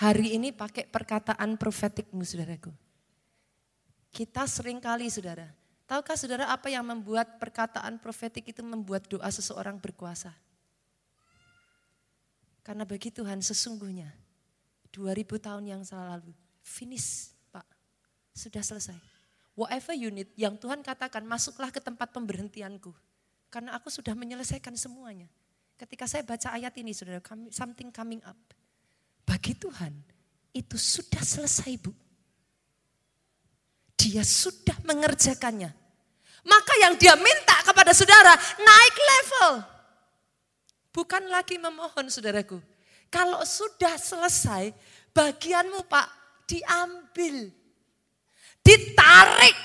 [0.00, 2.72] Hari ini pakai perkataan profetikmu saudaraku.
[4.08, 5.52] Kita sering kali saudara,
[5.84, 10.32] tahukah saudara apa yang membuat perkataan profetik itu membuat doa seseorang berkuasa?
[12.64, 14.08] Karena bagi Tuhan sesungguhnya
[14.96, 16.32] 2000 tahun yang lalu,
[16.64, 17.68] finish Pak,
[18.32, 18.96] sudah selesai.
[19.52, 22.96] Whatever need, yang Tuhan katakan masuklah ke tempat pemberhentianku.
[23.48, 25.30] Karena aku sudah menyelesaikan semuanya.
[25.76, 27.20] Ketika saya baca ayat ini saudara,
[27.52, 28.36] something coming up.
[29.26, 29.92] Bagi Tuhan
[30.56, 31.92] itu sudah selesai bu.
[33.96, 35.68] Dia sudah mengerjakannya.
[36.46, 39.52] Maka yang dia minta kepada saudara naik level.
[40.94, 42.62] Bukan lagi memohon saudaraku.
[43.12, 44.72] Kalau sudah selesai
[45.12, 46.08] bagianmu pak
[46.48, 47.52] diambil.
[48.64, 49.58] Ditarik.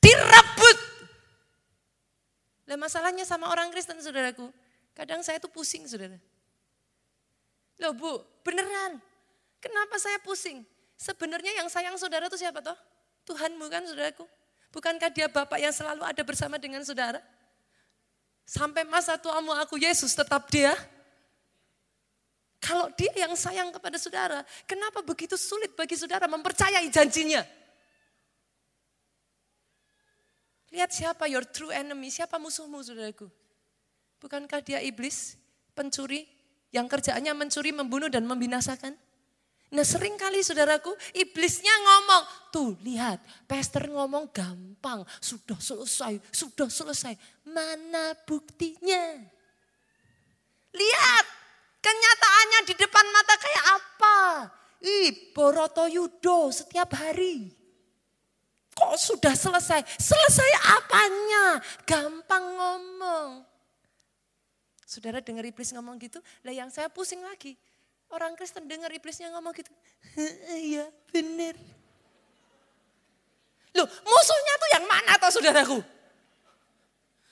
[0.00, 0.89] Direbut.
[2.80, 4.48] Lah masalahnya sama orang Kristen saudaraku.
[4.96, 6.16] Kadang saya tuh pusing saudara.
[7.76, 8.96] Loh bu, beneran.
[9.60, 10.64] Kenapa saya pusing?
[10.96, 12.76] Sebenarnya yang sayang saudara itu siapa toh?
[13.28, 14.24] Tuhanmu kan saudaraku.
[14.72, 17.20] Bukankah dia Bapak yang selalu ada bersama dengan saudara?
[18.48, 20.72] Sampai masa tuamu aku Yesus tetap dia.
[22.64, 27.44] Kalau dia yang sayang kepada saudara, kenapa begitu sulit bagi saudara mempercayai janjinya?
[30.70, 33.26] Lihat siapa your true enemy, siapa musuhmu saudaraku.
[34.22, 35.34] Bukankah dia iblis,
[35.74, 36.30] pencuri,
[36.70, 38.94] yang kerjaannya mencuri, membunuh, dan membinasakan?
[39.70, 47.14] Nah sering kali saudaraku, iblisnya ngomong, tuh lihat, pastor ngomong gampang, sudah selesai, sudah selesai.
[47.46, 49.14] Mana buktinya?
[50.70, 51.26] Lihat,
[51.82, 54.18] kenyataannya di depan mata kayak apa?
[54.82, 57.59] Ih, Boroto Yudo setiap hari.
[58.80, 59.84] Kok sudah selesai?
[60.00, 61.60] Selesai apanya?
[61.84, 63.44] Gampang ngomong.
[64.88, 67.60] Saudara dengar iblis ngomong gitu, lah yang saya pusing lagi.
[68.10, 69.70] Orang Kristen dengar iblisnya ngomong gitu.
[70.72, 71.54] Iya benar.
[73.70, 75.78] Loh musuhnya tuh yang mana atau saudaraku?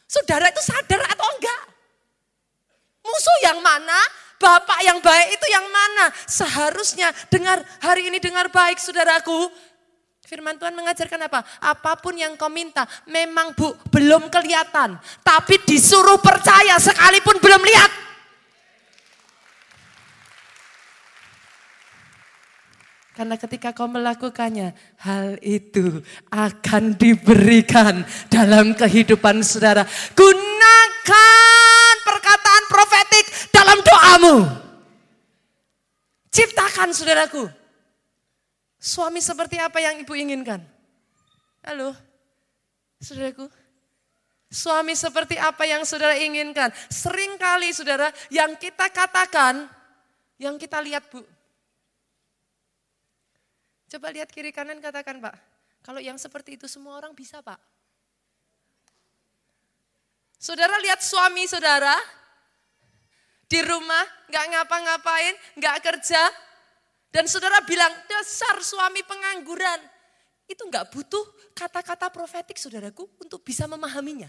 [0.06, 1.62] Saudara itu sadar atau enggak?
[3.02, 3.98] Musuh yang mana?
[4.38, 6.14] Bapak yang baik itu yang mana?
[6.30, 9.50] Seharusnya dengar hari ini dengar baik saudaraku.
[10.28, 11.40] Firman Tuhan mengajarkan apa?
[11.56, 15.00] Apa pun yang kau minta, memang bu belum kelihatan.
[15.24, 17.88] Tapi disuruh percaya sekalipun belum lihat.
[23.16, 29.88] Karena ketika kau melakukannya, hal itu akan diberikan dalam kehidupan saudara.
[30.12, 34.36] Gunakan perkataan profetik dalam doamu.
[36.28, 37.67] Ciptakan saudaraku.
[38.78, 40.62] Suami seperti apa yang ibu inginkan?
[41.66, 41.92] Halo,
[43.02, 43.50] saudaraku.
[44.48, 46.72] Suami seperti apa yang saudara inginkan?
[46.88, 49.68] Seringkali saudara yang kita katakan,
[50.40, 51.20] yang kita lihat bu,
[53.88, 55.32] Coba lihat kiri kanan katakan Pak,
[55.80, 57.56] kalau yang seperti itu semua orang bisa Pak.
[60.36, 61.96] Saudara lihat suami saudara
[63.48, 66.20] di rumah nggak ngapa-ngapain, nggak kerja,
[67.09, 69.81] dan saudara bilang dasar suami pengangguran.
[70.49, 74.29] Itu nggak butuh kata-kata profetik saudaraku untuk bisa memahaminya.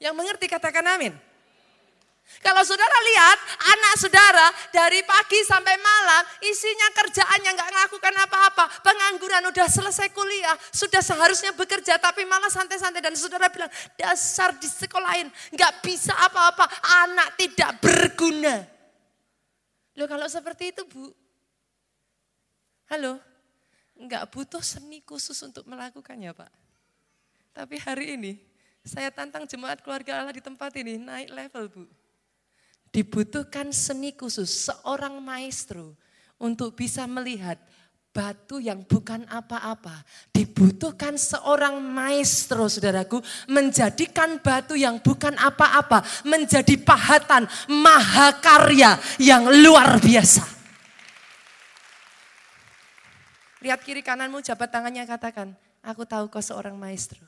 [0.00, 1.12] Yang mengerti katakan amin.
[2.40, 3.38] Kalau saudara lihat
[3.74, 8.64] anak saudara dari pagi sampai malam isinya kerjaannya nggak ngakukan apa-apa.
[8.86, 13.02] Pengangguran udah selesai kuliah, sudah seharusnya bekerja tapi malah santai-santai.
[13.02, 16.64] Dan saudara bilang dasar di sekolahin nggak bisa apa-apa.
[17.04, 18.79] Anak tidak berguna.
[20.00, 21.12] Loh kalau seperti itu bu,
[22.88, 23.20] halo,
[24.00, 26.48] nggak butuh seni khusus untuk melakukannya pak.
[27.52, 28.32] Tapi hari ini
[28.80, 31.84] saya tantang jemaat keluarga Allah di tempat ini naik level bu.
[32.88, 35.92] Dibutuhkan seni khusus, seorang maestro
[36.40, 37.60] untuk bisa melihat
[38.10, 40.02] batu yang bukan apa-apa.
[40.34, 50.42] Dibutuhkan seorang maestro saudaraku menjadikan batu yang bukan apa-apa menjadi pahatan mahakarya yang luar biasa.
[53.60, 55.52] Lihat kiri kananmu jabat tangannya katakan,
[55.84, 57.20] aku tahu kau seorang maestro.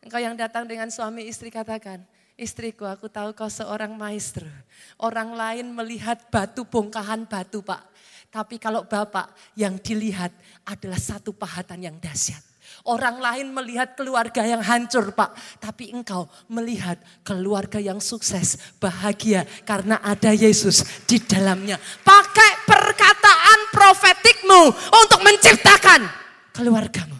[0.00, 2.00] Engkau yang datang dengan suami istri katakan,
[2.40, 4.48] Istriku, aku tahu kau seorang maestro.
[4.96, 7.84] Orang lain melihat batu bongkahan batu, Pak.
[8.30, 10.30] Tapi kalau Bapak yang dilihat
[10.62, 12.38] adalah satu pahatan yang dahsyat.
[12.86, 15.34] Orang lain melihat keluarga yang hancur, Pak.
[15.58, 21.76] Tapi engkau melihat keluarga yang sukses, bahagia karena ada Yesus di dalamnya.
[22.06, 24.62] Pakai perkataan profetikmu
[24.94, 26.06] untuk menciptakan
[26.54, 27.18] keluargamu.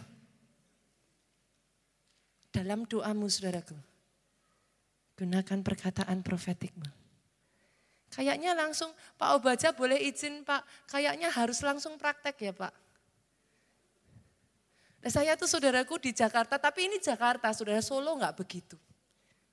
[2.55, 3.91] Dalam doamu, saudaraku
[5.21, 7.00] Gunakan perkataan profetikmu.
[8.11, 12.75] Kayaknya langsung Pak Obaja boleh izin Pak, kayaknya harus langsung praktek ya Pak.
[15.01, 18.77] Nah, saya tuh saudaraku di Jakarta, tapi ini Jakarta, saudara Solo nggak begitu.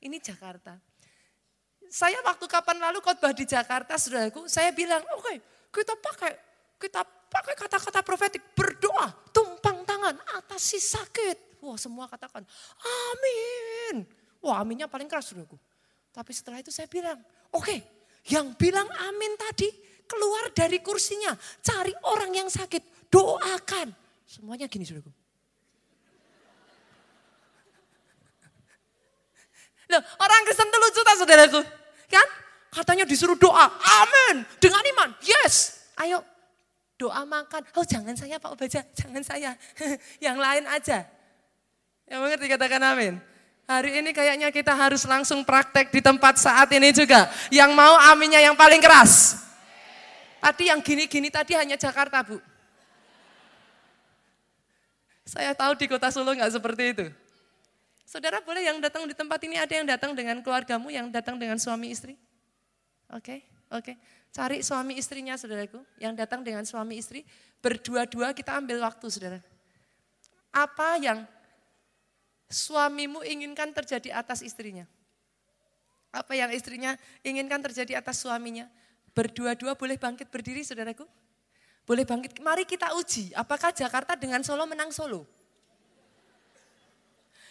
[0.04, 0.76] Ini Jakarta.
[1.88, 5.38] Saya waktu kapan lalu khotbah di Jakarta, saudaraku, saya bilang, oke okay,
[5.72, 6.32] kita pakai
[6.78, 11.64] kita pakai kata-kata profetik, berdoa, tumpang tangan, atasi sakit.
[11.64, 12.44] Wah semua katakan,
[12.84, 14.04] amin.
[14.44, 15.56] Wah aminnya paling keras saudaraku.
[16.12, 17.18] Tapi setelah itu saya bilang,
[17.56, 17.80] oke okay,
[18.28, 19.70] yang bilang amin tadi
[20.08, 21.36] keluar dari kursinya.
[21.64, 23.92] Cari orang yang sakit, doakan.
[24.28, 25.12] Semuanya gini saudaraku.
[29.88, 31.62] Loh, orang Kristen itu lucu tak saudaraku?
[32.12, 32.28] Kan?
[32.68, 33.72] Katanya disuruh doa,
[34.04, 34.44] amin.
[34.60, 35.88] Dengan iman, yes.
[35.98, 36.22] Ayo
[37.00, 37.64] doa makan.
[37.78, 39.56] Oh jangan saya Pak Obaja, jangan saya.
[40.26, 41.08] yang lain aja.
[42.10, 43.18] Yang mengerti katakan amin.
[43.68, 47.28] Hari ini kayaknya kita harus langsung praktek di tempat saat ini juga.
[47.52, 49.44] Yang mau aminnya yang paling keras.
[50.40, 52.40] Tadi yang gini-gini tadi hanya Jakarta Bu.
[55.28, 57.06] Saya tahu di kota Solo nggak seperti itu.
[58.08, 61.60] Saudara boleh yang datang di tempat ini ada yang datang dengan keluargamu, yang datang dengan
[61.60, 62.16] suami istri?
[63.12, 63.84] Oke, okay, oke.
[63.84, 63.96] Okay.
[64.32, 67.28] Cari suami istrinya saudaraku, yang datang dengan suami istri.
[67.60, 69.44] Berdua-dua kita ambil waktu saudara.
[70.56, 71.28] Apa yang
[72.48, 74.88] suamimu inginkan terjadi atas istrinya?
[76.12, 78.66] Apa yang istrinya inginkan terjadi atas suaminya?
[79.12, 81.04] Berdua-dua boleh bangkit berdiri saudaraku?
[81.88, 82.40] Boleh bangkit.
[82.44, 85.24] Mari kita uji, apakah Jakarta dengan Solo menang Solo?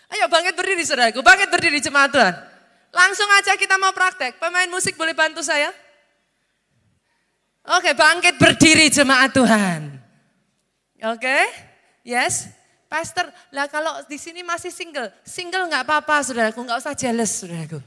[0.07, 2.35] Ayo bangkit berdiri saudaraku, bangkit berdiri jemaat Tuhan.
[2.95, 4.39] Langsung aja kita mau praktek.
[4.39, 5.69] Pemain musik boleh bantu saya?
[7.67, 9.99] Oke, bangkit berdiri jemaat Tuhan.
[11.03, 11.39] Oke,
[12.07, 12.47] yes.
[12.87, 17.83] Pastor, lah kalau di sini masih single, single nggak apa-apa saudaraku, nggak usah jealous saudaraku.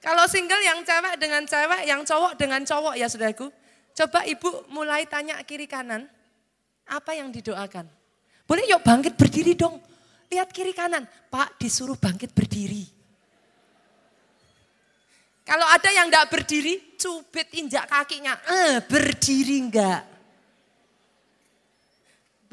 [0.00, 3.52] Kalau single yang cewek dengan cewek, yang cowok dengan cowok ya saudaraku.
[3.94, 6.08] Coba ibu mulai tanya kiri kanan,
[6.88, 7.88] apa yang didoakan?
[8.48, 9.80] Boleh yuk bangkit berdiri dong.
[10.32, 12.84] Lihat kiri kanan, Pak disuruh bangkit berdiri.
[15.44, 18.32] Kalau ada yang enggak berdiri, cubit injak kakinya.
[18.48, 20.13] Eh, berdiri enggak?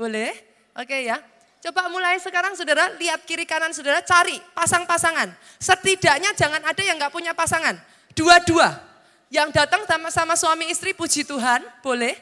[0.02, 0.34] Boleh?
[0.74, 1.22] Oke ya.
[1.62, 5.30] Coba mulai sekarang saudara, lihat kiri kanan saudara, cari pasang-pasangan.
[5.62, 7.78] Setidaknya jangan ada yang enggak punya pasangan.
[8.18, 8.82] Dua-dua.
[9.30, 12.18] Yang datang sama-sama suami istri, puji Tuhan, boleh.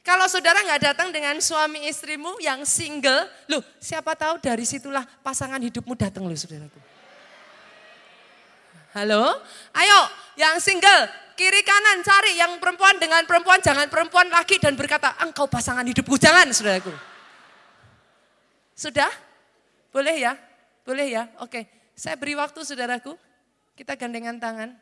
[0.00, 5.60] Kalau saudara nggak datang dengan suami istrimu yang single, loh siapa tahu dari situlah pasangan
[5.60, 6.80] hidupmu datang loh saudaraku.
[8.96, 9.36] Halo,
[9.76, 10.00] ayo
[10.40, 15.44] yang single kiri kanan cari yang perempuan dengan perempuan jangan perempuan lagi dan berkata engkau
[15.44, 17.17] pasangan hidupku jangan saudaraku.
[18.78, 19.10] Sudah?
[19.90, 20.38] Boleh ya?
[20.86, 21.26] Boleh ya?
[21.42, 21.66] Oke,
[21.98, 23.18] saya beri waktu saudaraku.
[23.74, 24.74] Kita gandengan tangan,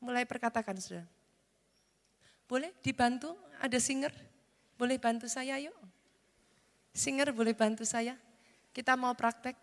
[0.00, 1.08] mulai perkatakan saudara.
[2.48, 4.12] Boleh dibantu ada singer?
[4.76, 5.72] Boleh bantu saya yuk?
[6.96, 8.16] Singer boleh bantu saya?
[8.72, 9.56] Kita mau praktek.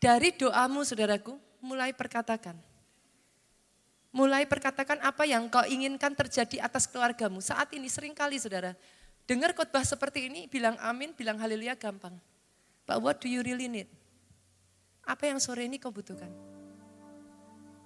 [0.00, 2.56] Dari doamu saudaraku, mulai perkatakan.
[4.12, 7.40] Mulai perkatakan apa yang kau inginkan terjadi atas keluargamu.
[7.40, 8.76] Saat ini sering kali saudara,
[9.30, 12.18] dengar khotbah seperti ini, bilang amin, bilang haleluya gampang.
[12.82, 13.86] But what do you really need?
[15.06, 16.26] Apa yang sore ini kau butuhkan?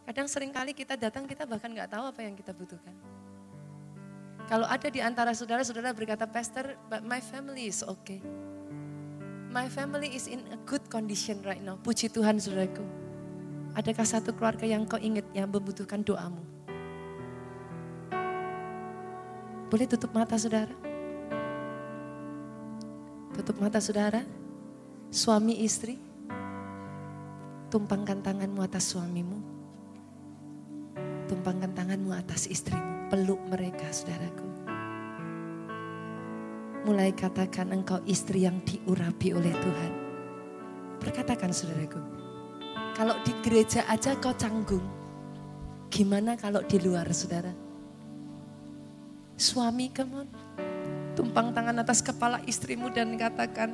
[0.09, 2.97] Kadang sering kali kita datang, kita bahkan nggak tahu apa yang kita butuhkan.
[4.49, 8.25] Kalau ada di antara saudara-saudara berkata, Pastor, but my family is okay.
[9.53, 11.77] My family is in a good condition right now.
[11.85, 12.85] Puji Tuhan saudaraku.
[13.77, 16.41] Adakah satu keluarga yang kau ingat yang membutuhkan doamu?
[19.69, 20.94] Boleh tutup mata saudara?
[23.35, 24.23] Tutup mata saudara.
[25.11, 25.99] Suami istri.
[27.69, 29.39] Tumpangkan tanganmu atas suamimu.
[31.27, 34.49] Tumpangkan tanganmu atas istrimu peluk mereka saudaraku.
[36.85, 39.93] Mulai katakan engkau istri yang diurapi oleh Tuhan.
[41.01, 42.01] Perkatakan saudaraku.
[42.99, 44.83] Kalau di gereja aja kau canggung.
[45.95, 47.55] Gimana kalau di luar saudara?
[49.39, 50.27] Suami kamu
[51.15, 53.71] tumpang tangan atas kepala istrimu dan katakan,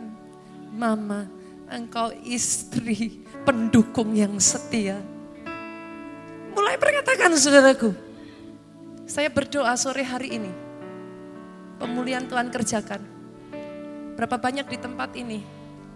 [0.71, 1.27] Mama,
[1.67, 5.01] engkau istri pendukung yang setia.
[6.55, 7.91] Mulai perkatakan saudaraku,
[9.09, 10.53] saya berdoa sore hari ini.
[11.81, 13.01] Pemulihan Tuhan kerjakan.
[14.15, 15.41] Berapa banyak di tempat ini.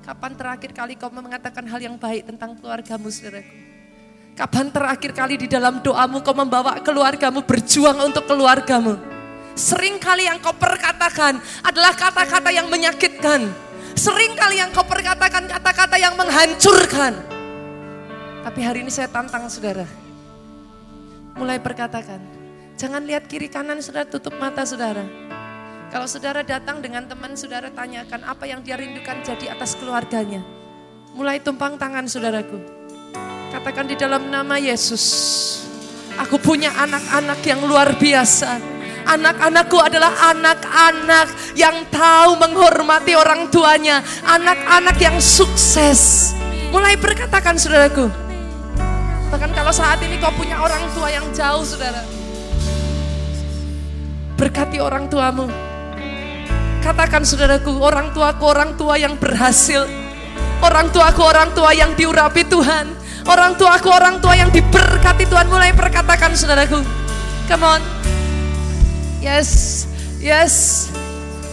[0.01, 3.55] Kapan terakhir kali kau mengatakan hal yang baik tentang keluargamu saudaraku?
[4.35, 9.14] Kapan terakhir kali di dalam doamu kau membawa keluargamu berjuang untuk keluargamu?
[9.55, 13.47] Sering kali yang kau perkatakan adalah kata-kata yang menyakitkan.
[13.95, 17.15] Sering kali yang kau perkatakan kata-kata yang menghancurkan.
[18.43, 19.87] Tapi hari ini saya tantang saudara.
[21.39, 22.19] Mulai perkatakan,
[22.75, 25.07] Jangan lihat kiri kanan saudara, tutup mata saudara.
[25.95, 30.43] Kalau saudara datang dengan teman saudara tanyakan apa yang dia rindukan jadi atas keluarganya.
[31.15, 32.59] Mulai tumpang tangan saudaraku.
[33.55, 35.07] Katakan di dalam nama Yesus.
[36.19, 38.74] Aku punya anak-anak yang luar biasa.
[39.05, 44.01] Anak-anakku adalah anak-anak yang tahu menghormati orang tuanya.
[44.25, 46.33] Anak-anak yang sukses.
[46.73, 48.09] Mulai berkatakan saudaraku.
[49.29, 52.07] Bahkan kalau saat ini kau punya orang tua yang jauh saudara
[54.35, 55.47] Berkati orang tuamu.
[56.83, 59.87] Katakan saudaraku, orang tuaku orang tua yang berhasil.
[60.61, 62.93] Orang tuaku orang tua yang diurapi Tuhan.
[63.25, 65.49] Orang tuaku orang tua yang diberkati Tuhan.
[65.49, 66.83] Mulai perkatakan saudaraku.
[67.49, 68.14] Come on.
[69.25, 69.89] Yes,
[70.21, 70.85] yes.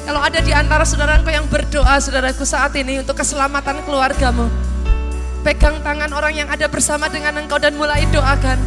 [0.04, 4.52] Kalau ada di antara saudaraku yang berdoa saudaraku saat ini untuk keselamatan keluargamu.
[5.40, 8.60] Pegang tangan orang yang ada bersama dengan engkau dan mulai doakan.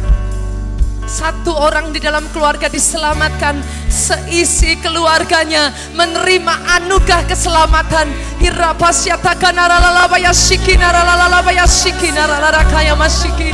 [1.05, 3.61] Satu orang di dalam keluarga diselamatkan,
[3.93, 8.09] seisi keluarganya menerima anugerah keselamatan.
[8.41, 13.53] Hirapasyatakan aralalabaya shikin aralalabaya shikin aralalakaya masyikin.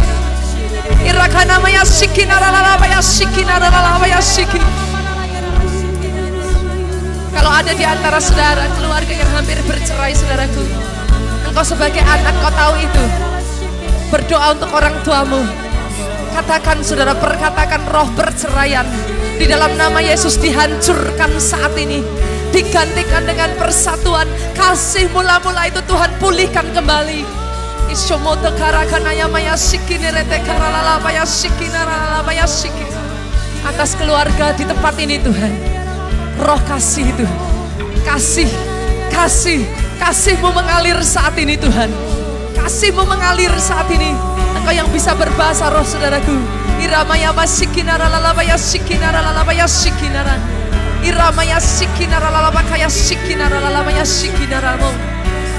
[1.03, 4.90] Irakana maya shikin aralalabaya shikin aralalabaya shikin.
[7.31, 10.63] Kalau ada di antara saudara keluarga yang hampir bercerai saudaraku.
[11.47, 13.05] Engkau sebagai anak kau tahu itu.
[14.11, 15.39] Berdoa untuk orang tuamu
[16.31, 18.87] Katakan saudara, perkatakan roh perceraian
[19.35, 21.99] di dalam nama Yesus dihancurkan saat ini.
[22.55, 24.27] Digantikan dengan persatuan.
[24.55, 27.27] Kasih mula-mula itu Tuhan pulihkan kembali.
[27.91, 32.95] Ishomoto karakanaya maya shikini rete karalala maya shikini.
[33.67, 35.80] Atas keluarga di tempat ini Tuhan.
[36.41, 37.25] Roh kasih itu.
[38.01, 38.49] Kasih,
[39.13, 39.61] kasih,
[40.01, 41.93] kasihmu mengalir saat ini Tuhan.
[42.57, 44.11] Kasihmu mengalir saat ini
[44.61, 46.37] Engkau yang bisa berbahasa roh saudaraku.
[46.85, 50.37] Iramaya masikinara lalabaya sikinara lalabaya sikinara.
[51.01, 54.93] Iramaya sikinara lalabakaya sikinara lalabaya sikinara mo.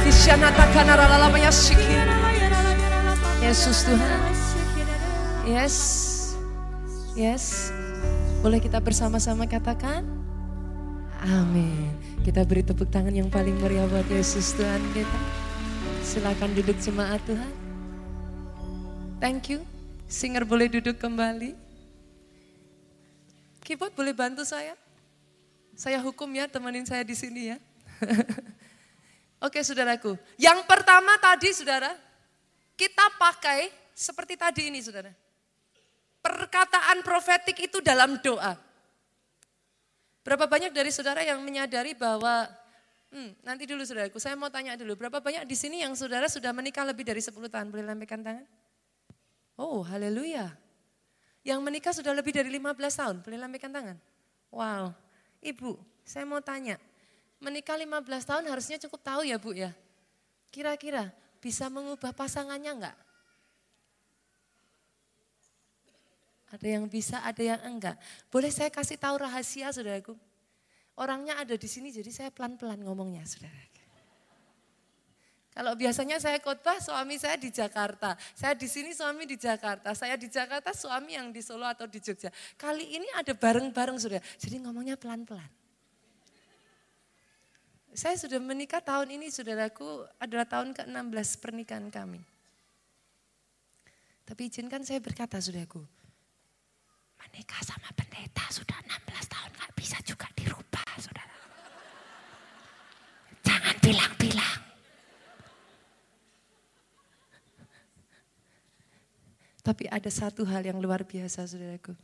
[0.07, 1.99] Isyanata kanara lalabaya sikin.
[3.43, 4.23] Yesus Tuhan.
[5.51, 5.77] Yes.
[7.19, 7.75] Yes.
[8.39, 10.22] Boleh kita bersama-sama katakan?
[11.23, 11.95] Amin.
[12.27, 15.21] Kita beri tepuk tangan yang paling meriah buat Yesus Tuhan kita.
[16.03, 17.55] Silakan duduk jemaat Tuhan.
[19.23, 19.63] Thank you.
[20.11, 21.55] Singer boleh duduk kembali.
[23.63, 24.75] Keyboard boleh bantu saya?
[25.79, 27.59] Saya hukum ya, temenin saya di sini ya.
[29.47, 30.19] Oke saudaraku.
[30.35, 31.95] Yang pertama tadi saudara,
[32.75, 35.15] kita pakai seperti tadi ini saudara.
[36.19, 38.72] Perkataan profetik itu dalam doa.
[40.23, 42.47] Berapa banyak dari saudara yang menyadari bahwa
[43.13, 46.49] Hmm, nanti dulu saudaraku, saya mau tanya dulu, berapa banyak di sini yang saudara sudah
[46.57, 47.69] menikah lebih dari 10 tahun?
[47.69, 48.49] Boleh lambaikan tangan?
[49.61, 50.49] Oh, haleluya.
[51.45, 54.01] Yang menikah sudah lebih dari 15 tahun, boleh lambaikan tangan?
[54.49, 54.97] Wow,
[55.45, 55.77] Ibu,
[56.09, 56.81] saya mau tanya,
[57.37, 59.77] menikah 15 tahun harusnya cukup tahu ya Bu ya?
[60.49, 62.97] Kira-kira bisa mengubah pasangannya enggak?
[66.53, 67.97] Ada yang bisa, ada yang enggak.
[68.29, 70.13] Boleh saya kasih tahu rahasia saudaraku?
[71.01, 73.73] Orangnya ada di sini jadi saya pelan-pelan ngomongnya saudara.
[75.53, 80.17] Kalau biasanya saya khotbah suami saya di Jakarta, saya di sini suami di Jakarta, saya
[80.17, 82.33] di Jakarta suami yang di Solo atau di Jogja.
[82.57, 85.45] Kali ini ada bareng-bareng sudah, jadi ngomongnya pelan-pelan.
[87.93, 92.25] Saya sudah menikah tahun ini, saudaraku adalah tahun ke-16 pernikahan kami.
[94.25, 95.85] Tapi izinkan saya berkata, saudaraku,
[97.27, 101.37] menikah sama pendeta sudah 16 tahun gak bisa juga dirubah, saudara.
[103.47, 104.59] Jangan bilang-bilang.
[109.63, 111.95] Tapi ada satu hal yang luar biasa saudaraku.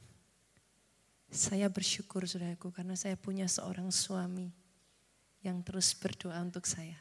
[1.28, 4.54] Saya bersyukur saudaraku karena saya punya seorang suami
[5.42, 6.96] yang terus berdoa untuk saya.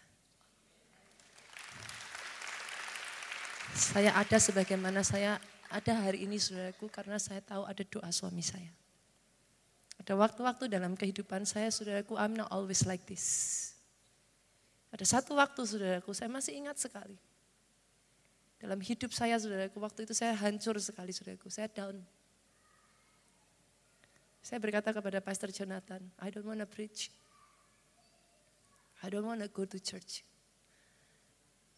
[3.77, 5.37] Saya ada sebagaimana saya
[5.67, 8.71] ada hari ini saudaraku karena saya tahu ada doa suami saya.
[9.99, 13.25] Ada waktu-waktu dalam kehidupan saya saudaraku I'm not always like this.
[14.93, 17.19] Ada satu waktu saudaraku saya masih ingat sekali.
[18.57, 21.45] Dalam hidup saya, saudaraku, waktu itu saya hancur sekali, saudaraku.
[21.53, 22.01] Saya down.
[24.41, 27.13] Saya berkata kepada Pastor Jonathan, I don't want to preach.
[29.05, 30.25] I don't want to go to church.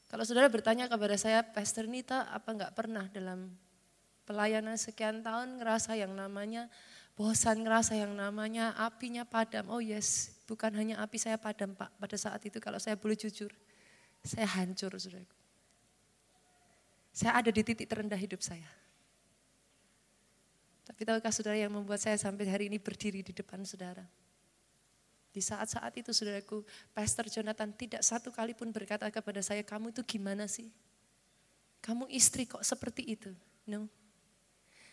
[0.08, 3.52] Kalau saudara bertanya kepada saya, Pastor Nita, apa enggak pernah dalam
[4.30, 6.70] pelayanan sekian tahun ngerasa yang namanya
[7.18, 9.66] bosan, ngerasa yang namanya apinya padam.
[9.74, 11.98] Oh yes, bukan hanya api saya padam Pak.
[11.98, 13.50] Pada saat itu kalau saya boleh jujur,
[14.22, 15.34] saya hancur saudaraku.
[17.10, 18.70] Saya ada di titik terendah hidup saya.
[20.86, 24.06] Tapi tahukah saudara yang membuat saya sampai hari ini berdiri di depan saudara?
[25.30, 26.62] Di saat-saat itu saudaraku,
[26.94, 30.70] Pastor Jonathan tidak satu kali pun berkata kepada saya, kamu itu gimana sih?
[31.82, 33.34] Kamu istri kok seperti itu?
[33.66, 33.90] No.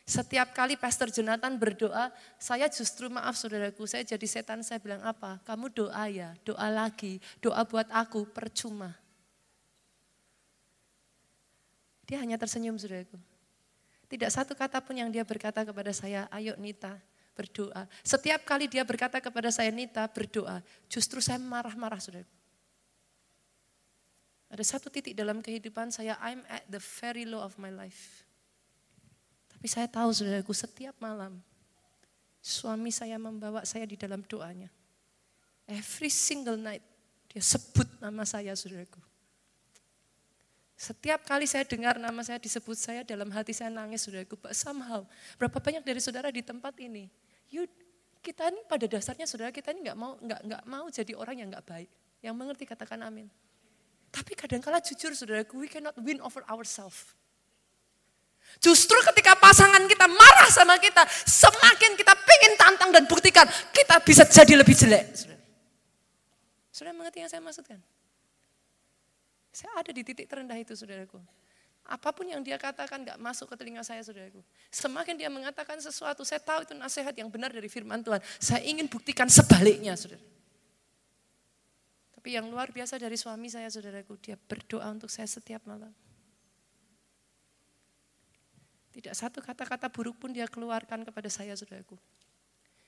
[0.06, 5.42] Setiap kali Pastor Jonathan berdoa, saya justru maaf saudaraku, saya jadi setan, saya bilang apa?
[5.42, 8.94] Kamu doa ya, doa lagi, doa buat aku, percuma.
[12.06, 13.18] Dia hanya tersenyum saudaraku.
[14.06, 16.94] Tidak satu kata pun yang dia berkata kepada saya, ayo Nita
[17.34, 17.90] berdoa.
[18.06, 22.30] Setiap kali dia berkata kepada saya, Nita berdoa, justru saya marah-marah saudaraku.
[24.54, 28.25] Ada satu titik dalam kehidupan saya, I'm at the very low of my life.
[29.56, 31.40] Tapi saya tahu saudaraku, setiap malam
[32.44, 34.68] suami saya membawa saya di dalam doanya.
[35.64, 36.84] Every single night
[37.32, 39.00] dia sebut nama saya saudaraku.
[40.76, 44.36] Setiap kali saya dengar nama saya disebut saya dalam hati saya nangis saudaraku.
[44.36, 45.08] But somehow,
[45.40, 47.08] berapa banyak dari saudara di tempat ini,
[47.48, 47.64] you,
[48.20, 51.48] kita ini pada dasarnya saudara kita ini nggak mau nggak nggak mau jadi orang yang
[51.48, 51.88] nggak baik.
[52.20, 53.32] Yang mengerti katakan amin.
[54.12, 57.16] Tapi kadang-kala jujur saudaraku, we cannot win over ourselves.
[58.56, 64.24] Justru ketika pasangan kita marah sama kita, semakin kita pengen tantang dan buktikan, kita bisa
[64.24, 65.12] jadi lebih jelek.
[65.12, 65.42] Saudara,
[66.72, 67.78] saudara mengerti yang saya maksudkan?
[69.52, 71.20] Saya ada di titik terendah itu saudaraku.
[71.86, 74.42] Apa pun yang dia katakan gak masuk ke telinga saya saudaraku.
[74.74, 78.18] Semakin dia mengatakan sesuatu, saya tahu itu nasihat yang benar dari firman Tuhan.
[78.42, 80.24] Saya ingin buktikan sebaliknya saudara.
[82.18, 85.94] Tapi yang luar biasa dari suami saya saudaraku, dia berdoa untuk saya setiap malam.
[88.96, 92.00] Tidak satu kata-kata buruk pun dia keluarkan kepada saya saudaraku.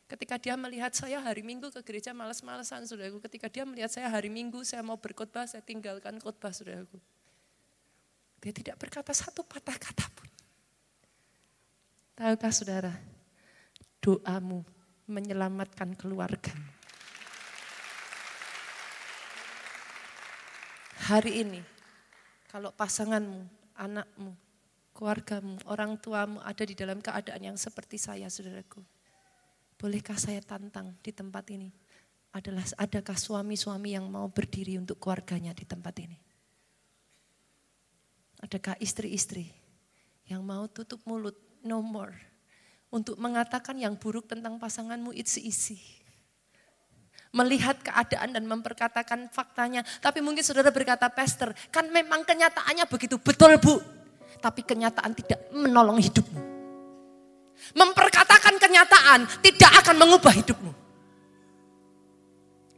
[0.09, 3.21] Ketika dia melihat saya hari Minggu ke gereja malas-malasan, saudaraku.
[3.29, 6.97] Ketika dia melihat saya hari Minggu, saya mau berkhotbah, saya tinggalkan khotbah, saudaraku.
[8.41, 10.29] Dia tidak berkata satu patah kata pun.
[12.17, 12.93] Tahukah saudara,
[14.01, 14.65] doamu
[15.05, 16.73] menyelamatkan keluargamu.
[21.05, 21.61] Hari ini,
[22.49, 23.45] kalau pasanganmu,
[23.77, 24.48] anakmu,
[24.99, 28.83] keluargamu, orang tuamu ada di dalam keadaan yang seperti saya, saudaraku
[29.79, 31.71] Bolehkah saya tantang di tempat ini?
[32.35, 36.19] Adalah adakah suami-suami yang mau berdiri untuk keluarganya di tempat ini?
[38.43, 39.47] Adakah istri-istri
[40.27, 42.13] yang mau tutup mulut, no more,
[42.91, 45.79] untuk mengatakan yang buruk tentang pasanganmu, it's easy.
[47.31, 49.87] Melihat keadaan dan memperkatakan faktanya.
[50.03, 53.15] Tapi mungkin saudara berkata, Pastor, kan memang kenyataannya begitu.
[53.21, 53.79] Betul bu,
[54.39, 56.41] tapi kenyataan tidak menolong hidupmu.
[57.75, 60.73] Memperkatakan kenyataan tidak akan mengubah hidupmu.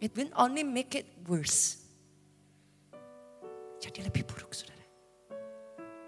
[0.00, 1.76] It will only make it worse.
[3.80, 4.84] Jadi lebih buruk saudara.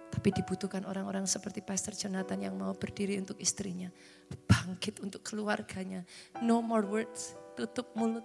[0.09, 3.93] Tapi dibutuhkan orang-orang seperti Pastor Jonathan yang mau berdiri untuk istrinya.
[4.49, 6.05] Bangkit untuk keluarganya.
[6.41, 7.37] No more words.
[7.53, 8.25] Tutup mulut.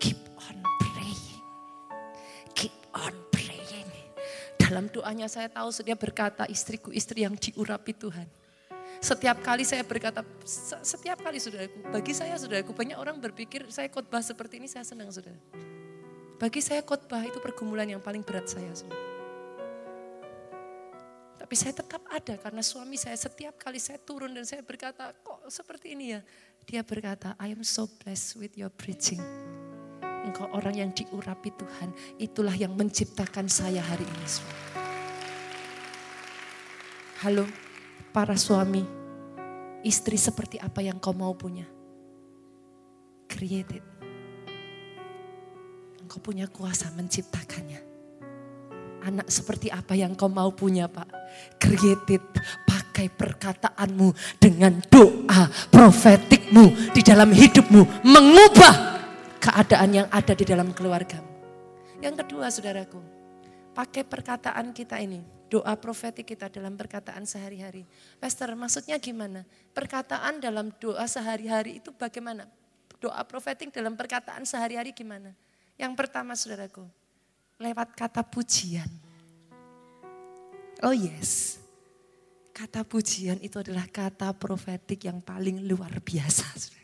[0.00, 0.16] Keep
[0.48, 0.79] on
[4.70, 8.30] Dalam doanya saya tahu dia berkata istriku istri yang diurapi Tuhan.
[9.02, 10.22] Setiap kali saya berkata,
[10.86, 15.10] setiap kali saudaraku, bagi saya saudaraku, banyak orang berpikir saya khotbah seperti ini saya senang
[15.10, 15.34] saudara.
[16.38, 19.02] Bagi saya khotbah itu pergumulan yang paling berat saya saudara.
[21.42, 25.50] Tapi saya tetap ada karena suami saya setiap kali saya turun dan saya berkata, kok
[25.50, 26.20] seperti ini ya?
[26.62, 29.18] Dia berkata, I am so blessed with your preaching.
[30.20, 31.90] Engkau orang yang diurapi Tuhan,
[32.20, 34.26] itulah yang menciptakan saya hari ini.
[37.24, 37.44] Halo,
[38.12, 38.84] para suami,
[39.80, 41.64] istri seperti apa yang kau mau punya.
[43.28, 43.84] Created.
[46.04, 47.80] Engkau punya kuasa menciptakannya.
[49.00, 51.08] Anak seperti apa yang kau mau punya Pak.
[51.56, 52.20] Created.
[52.68, 58.04] Pakai perkataanmu dengan doa profetikmu di dalam hidupmu.
[58.04, 58.99] Mengubah
[59.40, 61.26] keadaan yang ada di dalam keluargamu.
[62.04, 63.00] Yang kedua saudaraku.
[63.72, 67.82] Pakai perkataan kita ini doa profetik kita dalam perkataan sehari-hari.
[68.22, 69.42] Pastor, maksudnya gimana?
[69.74, 72.46] Perkataan dalam doa sehari-hari itu bagaimana?
[73.00, 75.32] Doa profetik dalam perkataan sehari-hari gimana?
[75.80, 76.84] Yang pertama saudaraku,
[77.56, 78.88] lewat kata pujian.
[80.84, 81.56] Oh yes,
[82.52, 86.79] kata pujian itu adalah kata profetik yang paling luar biasa.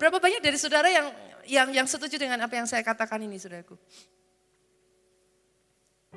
[0.00, 1.12] Berapa banyak dari saudara yang
[1.44, 3.76] yang yang setuju dengan apa yang saya katakan ini, saudaraku?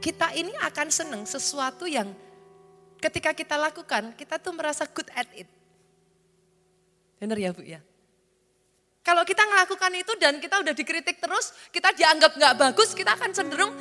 [0.04, 2.10] kita ini akan senang sesuatu yang
[2.98, 5.48] ketika kita lakukan, kita tuh merasa good at it.
[7.20, 7.80] Benar ya Bu ya?
[9.04, 13.36] Kalau kita melakukan itu dan kita udah dikritik terus, kita dianggap nggak bagus, kita akan
[13.36, 13.72] cenderung,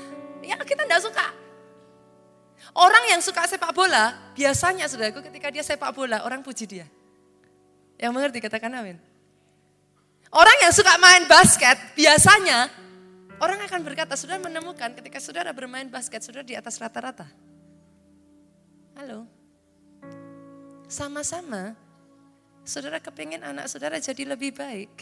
[0.42, 1.26] ya kita nggak suka.
[2.74, 6.86] Orang yang suka sepak bola, biasanya saudaraku ketika dia sepak bola, orang puji dia.
[7.98, 8.98] Yang mengerti katakan amin.
[10.32, 12.72] Orang yang suka main basket, biasanya
[13.42, 17.26] Orang akan berkata, saudara menemukan ketika saudara bermain basket, saudara di atas rata-rata.
[18.94, 19.26] Halo?
[20.86, 21.74] Sama-sama,
[22.62, 24.94] saudara kepingin anak saudara jadi lebih baik.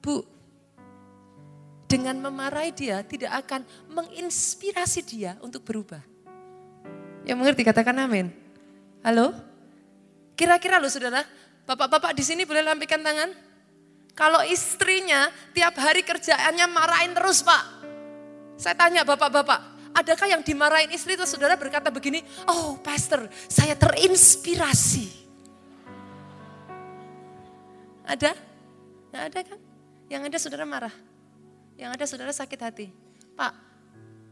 [0.00, 0.24] Bu,
[1.84, 3.60] dengan memarahi dia tidak akan
[3.92, 6.00] menginspirasi dia untuk berubah.
[7.28, 8.32] Yang mengerti katakan amin.
[9.04, 9.36] Halo?
[10.32, 11.28] Kira-kira lo saudara,
[11.68, 13.49] bapak-bapak di sini boleh lampikan tangan?
[14.20, 17.80] Kalau istrinya tiap hari kerjaannya marahin terus pak.
[18.60, 25.08] Saya tanya bapak-bapak, adakah yang dimarahin istri itu saudara berkata begini, oh pastor saya terinspirasi.
[28.04, 28.36] Ada?
[29.08, 29.58] Nggak ada kan?
[30.12, 30.94] Yang ada saudara marah.
[31.80, 32.86] Yang ada saudara sakit hati.
[33.32, 33.56] Pak,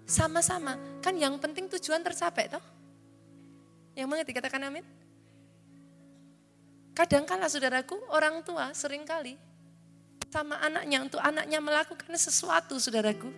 [0.05, 0.77] Sama-sama.
[1.01, 2.65] Kan yang penting tujuan tercapai toh.
[3.97, 4.85] Yang mengerti katakan amin.
[6.93, 9.48] Kadangkala saudaraku, orang tua sering kali
[10.29, 13.29] sama anaknya untuk anaknya melakukan sesuatu saudaraku.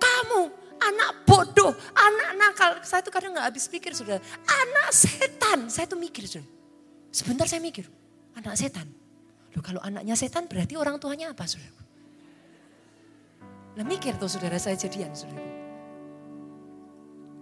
[0.00, 0.40] Kamu
[0.80, 2.70] anak bodoh, anak nakal.
[2.84, 4.20] Saya tuh kadang nggak habis pikir saudara.
[4.44, 5.68] Anak setan.
[5.72, 6.48] Saya tuh mikir saudara.
[7.10, 7.88] Sebentar saya mikir,
[8.36, 8.86] anak setan.
[9.50, 11.82] Loh kalau anaknya setan berarti orang tuanya apa saudaraku?
[13.74, 15.50] Nah mikir tuh saudara saya jadian saudaraku.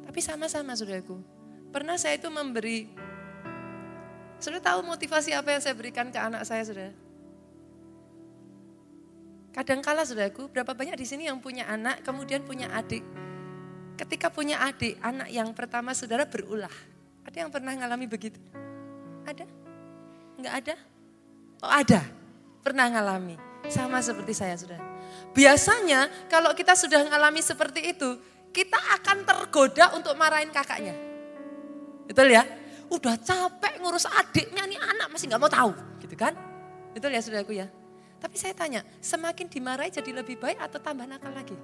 [0.09, 1.21] Tapi sama-sama saudaraku.
[1.69, 2.89] Pernah saya itu memberi
[4.39, 7.08] sudah tahu motivasi apa yang saya berikan ke anak saya, sudah?
[9.59, 13.03] Kadangkala saudaraku, berapa banyak di sini yang punya anak, kemudian punya adik.
[13.99, 16.71] Ketika punya adik, anak yang pertama saudara berulah.
[17.27, 18.39] Ada yang pernah ngalami begitu?
[19.27, 19.43] Ada?
[20.39, 20.75] Enggak ada?
[21.59, 22.07] Oh ada,
[22.63, 23.35] pernah ngalami.
[23.67, 24.79] Sama seperti saya sudah.
[25.35, 28.15] Biasanya kalau kita sudah ngalami seperti itu,
[28.55, 30.95] kita akan tergoda untuk marahin kakaknya.
[32.07, 32.47] Betul ya?
[32.89, 36.33] udah capek ngurus adiknya nih anak masih nggak mau tahu gitu kan.
[36.97, 37.69] Betul ya saudaraku ya.
[38.19, 41.55] Tapi saya tanya, semakin dimarahi jadi lebih baik atau tambah nakal lagi?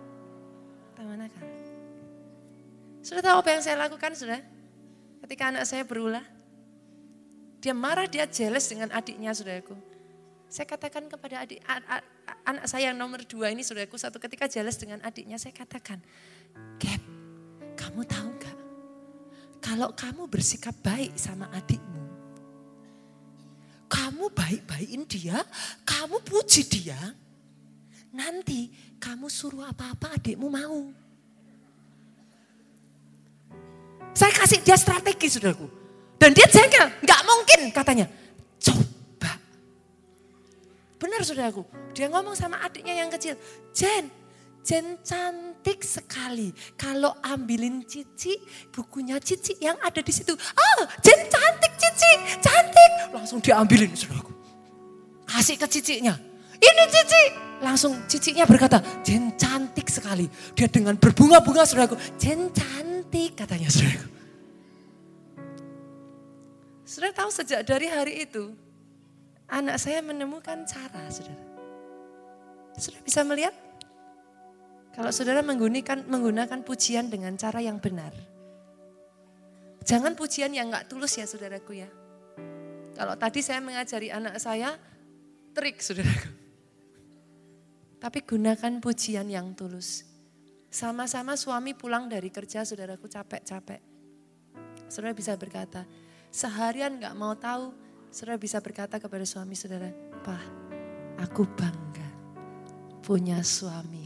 [0.94, 1.46] Tambah nakal.
[3.04, 4.40] Sudah tahu apa yang saya lakukan sudah?
[5.26, 6.22] Ketika anak saya berulah,
[7.60, 9.76] dia marah, dia jealous dengan adiknya saudaraku.
[10.48, 11.58] Saya katakan kepada adik,
[12.46, 15.98] anak saya yang nomor dua ini saudaraku, satu ketika jealous dengan adiknya, saya katakan,
[16.78, 17.02] Gap,
[17.74, 18.58] kamu tahu gak?
[19.58, 21.93] Kalau kamu bersikap baik sama adikmu,
[23.94, 25.38] kamu baik-baikin dia,
[25.86, 26.98] kamu puji dia,
[28.10, 28.66] nanti
[28.98, 30.90] kamu suruh apa-apa adikmu mau.
[34.14, 35.70] Saya kasih dia strategi saudaraku.
[36.18, 38.06] Dan dia jengkel, nggak mungkin katanya.
[38.58, 39.38] Coba.
[40.98, 41.62] Benar saudaraku,
[41.94, 43.38] dia ngomong sama adiknya yang kecil,
[43.70, 44.10] Jen,
[44.66, 46.52] Jen cantik sekali.
[46.76, 48.36] Kalau ambilin Cici,
[48.68, 50.36] bukunya Cici yang ada di situ.
[50.36, 52.12] Oh, Jen cantik Cici,
[52.44, 52.92] cantik.
[53.16, 54.32] Langsung diambilin, saudaraku.
[55.24, 56.14] Kasih ke Cicinya.
[56.60, 57.22] Ini Cici.
[57.64, 60.28] Langsung Cicinya berkata, Jen cantik sekali.
[60.52, 61.96] Dia dengan berbunga-bunga, saudaraku.
[62.20, 64.12] Jen cantik, katanya, saudaraku.
[66.84, 68.52] Saudara tahu sejak dari hari itu,
[69.48, 71.42] anak saya menemukan cara, saudara.
[72.76, 73.54] Saudara bisa melihat
[74.94, 78.14] kalau saudara menggunakan, menggunakan pujian dengan cara yang benar.
[79.82, 81.90] Jangan pujian yang nggak tulus ya saudaraku ya.
[82.94, 84.78] Kalau tadi saya mengajari anak saya,
[85.50, 86.30] trik saudaraku.
[87.98, 90.06] Tapi gunakan pujian yang tulus.
[90.70, 93.82] Sama-sama suami pulang dari kerja saudaraku capek-capek.
[94.86, 95.82] Saudara bisa berkata,
[96.30, 97.74] seharian nggak mau tahu,
[98.14, 99.90] saudara bisa berkata kepada suami saudara,
[100.22, 100.44] Pak,
[101.18, 102.08] aku bangga
[103.04, 104.03] punya suami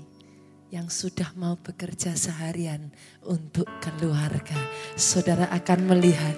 [0.68, 2.92] yang sudah mau bekerja seharian
[3.24, 4.56] untuk keluarga.
[5.00, 6.36] Saudara akan melihat.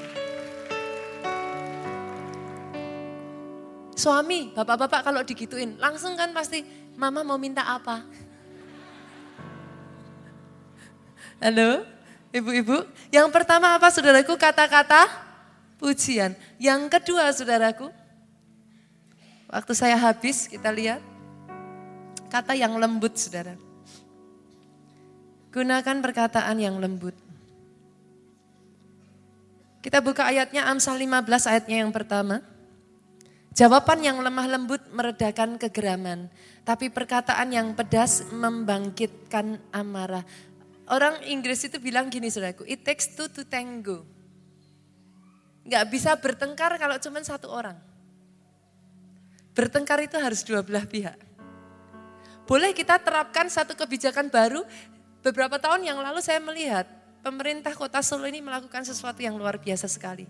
[3.98, 6.64] Suami, bapak-bapak kalau digituin, langsung kan pasti,
[6.96, 8.00] mama mau minta apa?
[11.42, 11.84] Halo,
[12.32, 12.86] ibu-ibu.
[13.12, 14.38] Yang pertama apa saudaraku?
[14.40, 15.04] Kata-kata
[15.76, 16.32] pujian.
[16.56, 17.92] Yang kedua saudaraku,
[19.52, 21.02] waktu saya habis kita lihat,
[22.32, 23.69] kata yang lembut saudara.
[25.50, 27.14] Gunakan perkataan yang lembut.
[29.80, 32.44] Kita buka ayatnya Amsal 15 ayatnya yang pertama.
[33.50, 36.30] Jawaban yang lemah lembut meredakan kegeraman,
[36.62, 40.22] tapi perkataan yang pedas membangkitkan amarah.
[40.86, 44.06] Orang Inggris itu bilang gini saudaraku, it takes two to tango.
[45.66, 47.74] Gak bisa bertengkar kalau cuma satu orang.
[49.50, 51.18] Bertengkar itu harus dua belah pihak.
[52.46, 54.62] Boleh kita terapkan satu kebijakan baru,
[55.20, 56.88] Beberapa tahun yang lalu saya melihat
[57.20, 60.24] pemerintah kota Solo ini melakukan sesuatu yang luar biasa sekali.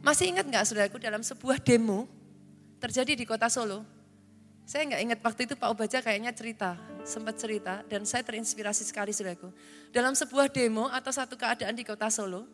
[0.00, 2.08] Masih ingat nggak saudaraku dalam sebuah demo
[2.80, 3.84] terjadi di kota Solo?
[4.64, 9.12] Saya nggak ingat waktu itu Pak Obaja kayaknya cerita, sempat cerita dan saya terinspirasi sekali
[9.12, 9.52] saudaraku.
[9.92, 12.48] Dalam sebuah demo atau satu keadaan di kota Solo,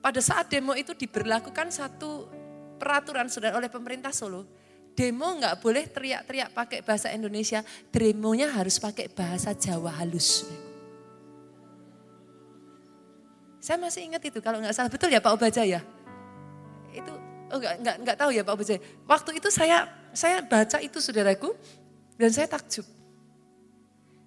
[0.00, 2.30] pada saat demo itu diberlakukan satu
[2.80, 4.48] peraturan saudara oleh pemerintah Solo.
[4.96, 7.60] Demo nggak boleh teriak-teriak pakai bahasa Indonesia,
[7.92, 10.48] demonya harus pakai bahasa Jawa halus.
[13.66, 15.82] Saya masih ingat itu kalau nggak salah betul ya Pak Obaja ya.
[16.94, 17.10] Itu
[17.50, 18.78] oh nggak nggak nggak tahu ya Pak Obaja.
[19.10, 21.50] Waktu itu saya saya baca itu saudaraku
[22.14, 22.86] dan saya takjub.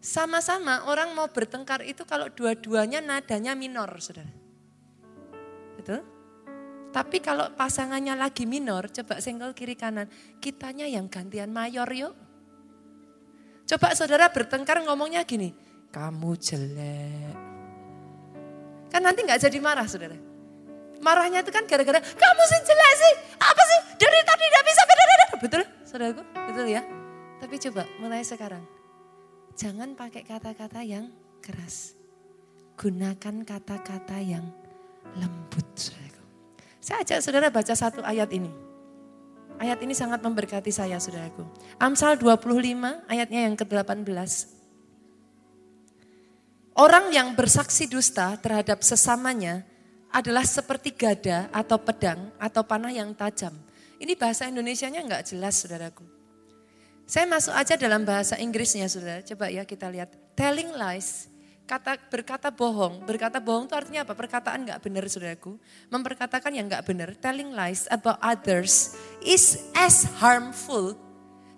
[0.04, 4.32] Sama-sama orang mau bertengkar itu kalau dua-duanya nadanya minor, saudara.
[5.80, 6.04] Betul?
[6.92, 10.12] Tapi kalau pasangannya lagi minor, coba senggol kiri kanan,
[10.44, 12.16] kitanya yang gantian mayor yuk.
[13.68, 15.52] Coba saudara bertengkar ngomongnya gini,
[15.92, 17.49] kamu jelek,
[18.90, 20.18] Kan nanti nggak jadi marah saudara.
[21.00, 23.14] Marahnya itu kan gara-gara kamu sih jelek sih.
[23.40, 24.82] Apa sih dari tadi tidak bisa.
[25.40, 26.22] Betul saudaraku?
[26.52, 26.84] Betul ya?
[27.40, 28.64] Tapi coba mulai sekarang.
[29.56, 31.08] Jangan pakai kata-kata yang
[31.40, 31.96] keras.
[32.76, 34.44] Gunakan kata-kata yang
[35.16, 36.24] lembut saudaraku.
[36.84, 38.52] Saya ajak saudara baca satu ayat ini.
[39.60, 41.44] Ayat ini sangat memberkati saya saudaraku.
[41.80, 44.59] Amsal 25 ayatnya yang ke-18.
[46.80, 49.68] Orang yang bersaksi dusta terhadap sesamanya
[50.16, 53.52] adalah seperti gada atau pedang atau panah yang tajam.
[54.00, 56.08] Ini bahasa Indonesianya enggak jelas saudaraku.
[57.04, 59.20] Saya masuk aja dalam bahasa Inggrisnya saudara.
[59.20, 60.16] Coba ya kita lihat.
[60.40, 61.28] Telling lies,
[61.68, 63.04] kata berkata bohong.
[63.04, 64.16] Berkata bohong itu artinya apa?
[64.16, 65.60] Perkataan enggak benar saudaraku.
[65.92, 67.12] Memperkatakan yang enggak benar.
[67.20, 70.96] Telling lies about others is as harmful.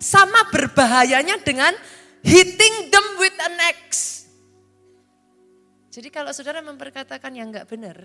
[0.02, 1.78] Sama berbahayanya dengan
[2.26, 4.21] hitting them with an axe.
[5.92, 8.00] Jadi kalau saudara memperkatakan yang enggak benar,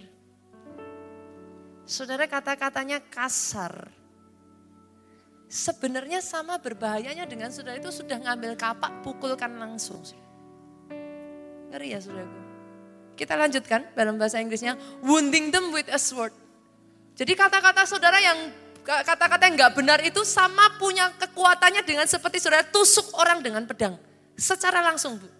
[1.87, 3.87] Saudara kata-katanya kasar.
[5.47, 10.03] Sebenarnya sama berbahayanya dengan saudara itu sudah ngambil kapak, pukulkan langsung.
[11.71, 12.39] Ngeri ya saudaraku.
[13.15, 16.35] Kita lanjutkan dalam bahasa Inggrisnya, wounding them with a sword.
[17.15, 18.51] Jadi kata-kata saudara yang
[18.83, 23.95] kata-kata yang nggak benar itu sama punya kekuatannya dengan seperti saudara tusuk orang dengan pedang.
[24.35, 25.36] Secara langsung bu.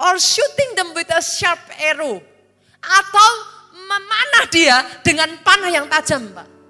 [0.00, 2.24] Or shooting them with a sharp arrow.
[2.80, 3.30] Atau
[3.76, 6.60] memanah dia dengan panah yang tajam, Pak.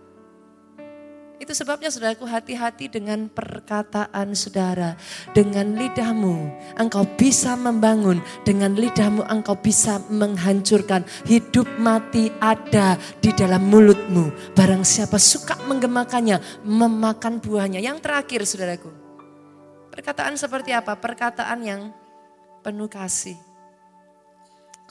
[1.41, 4.93] Itu sebabnya saudaraku hati-hati dengan perkataan saudara.
[5.33, 6.37] Dengan lidahmu
[6.76, 8.20] engkau bisa membangun.
[8.45, 11.01] Dengan lidahmu engkau bisa menghancurkan.
[11.24, 14.53] Hidup mati ada di dalam mulutmu.
[14.53, 17.81] Barang siapa suka menggemakannya, memakan buahnya.
[17.81, 18.93] Yang terakhir saudaraku.
[19.97, 20.93] Perkataan seperti apa?
[21.01, 21.89] Perkataan yang
[22.61, 23.36] penuh kasih.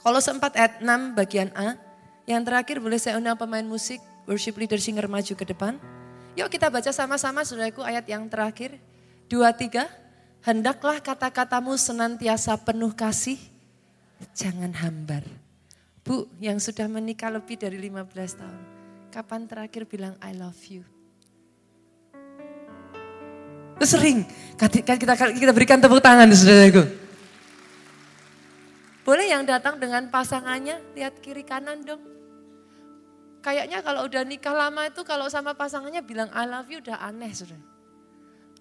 [0.00, 1.76] Kalau sempat ayat 6 bagian A,
[2.24, 5.76] yang terakhir boleh saya undang pemain musik, worship leader singer maju ke depan.
[6.38, 8.78] Yuk kita baca sama-sama saudaraku ayat yang terakhir.
[9.28, 9.90] Dua, tiga.
[10.40, 13.36] Hendaklah kata-katamu senantiasa penuh kasih,
[14.32, 15.20] jangan hambar.
[16.00, 18.60] Bu yang sudah menikah lebih dari 15 tahun,
[19.12, 20.80] kapan terakhir bilang I love you?
[23.84, 24.24] Sering,
[24.56, 26.88] kita, kita, kita berikan tepuk tangan saudaraku.
[29.02, 32.10] Boleh yang datang dengan pasangannya, lihat kiri kanan dong
[33.40, 37.32] kayaknya kalau udah nikah lama itu kalau sama pasangannya bilang I love you udah aneh
[37.32, 37.58] sudah.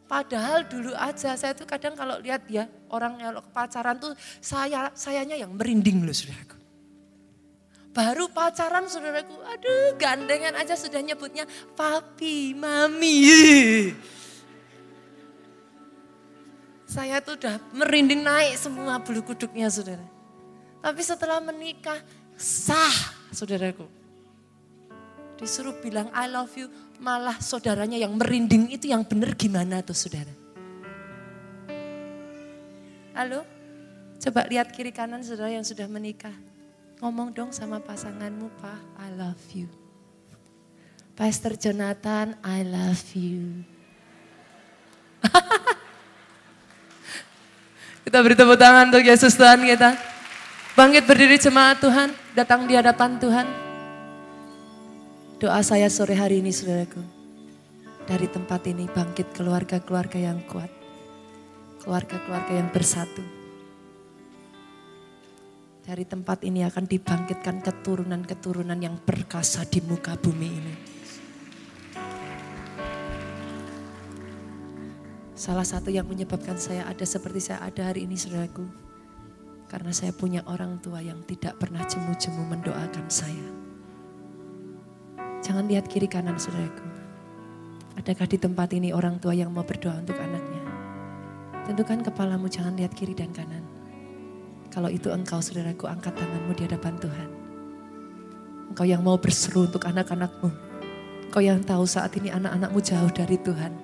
[0.10, 5.38] Padahal dulu aja saya tuh kadang kalau lihat ya orang yang pacaran tuh saya sayanya
[5.38, 6.58] yang merinding loh saudaraku.
[7.94, 11.46] Baru pacaran saudaraku, aduh gandengan aja sudah nyebutnya
[11.78, 13.22] papi, mami.
[16.90, 20.19] Saya tuh udah merinding naik semua bulu kuduknya saudara.
[20.80, 22.00] Tapi setelah menikah
[22.40, 24.00] sah saudaraku
[25.40, 26.68] disuruh bilang I love you,
[27.00, 30.36] malah saudaranya yang merinding itu yang benar gimana tuh saudara?
[33.16, 33.48] Halo?
[34.20, 36.36] Coba lihat kiri kanan saudara yang sudah menikah.
[37.00, 39.72] Ngomong dong sama pasanganmu, Pak, I love you.
[41.16, 43.64] Pastor Jonathan, I love you.
[48.04, 50.09] kita beri tepuk tangan untuk Yesus Tuhan kita.
[50.80, 53.44] Bangkit berdiri jemaat Tuhan, datang di hadapan Tuhan.
[55.36, 57.04] Doa saya sore hari ini saudaraku.
[58.08, 60.72] Dari tempat ini bangkit keluarga-keluarga yang kuat.
[61.84, 63.20] Keluarga-keluarga yang bersatu.
[65.84, 70.74] Dari tempat ini akan dibangkitkan keturunan-keturunan yang perkasa di muka bumi ini.
[75.36, 78.89] Salah satu yang menyebabkan saya ada seperti saya ada hari ini saudaraku.
[79.70, 83.50] Karena saya punya orang tua yang tidak pernah jemu-jemu mendoakan saya.
[85.46, 86.82] Jangan lihat kiri kanan saudaraku.
[88.02, 90.64] Adakah di tempat ini orang tua yang mau berdoa untuk anaknya?
[91.70, 93.62] Tentukan kepalamu jangan lihat kiri dan kanan.
[94.74, 97.30] Kalau itu engkau saudaraku angkat tanganmu di hadapan Tuhan.
[98.74, 100.50] Engkau yang mau berseru untuk anak-anakmu.
[101.30, 103.78] Engkau yang tahu saat ini anak-anakmu jauh dari Tuhan.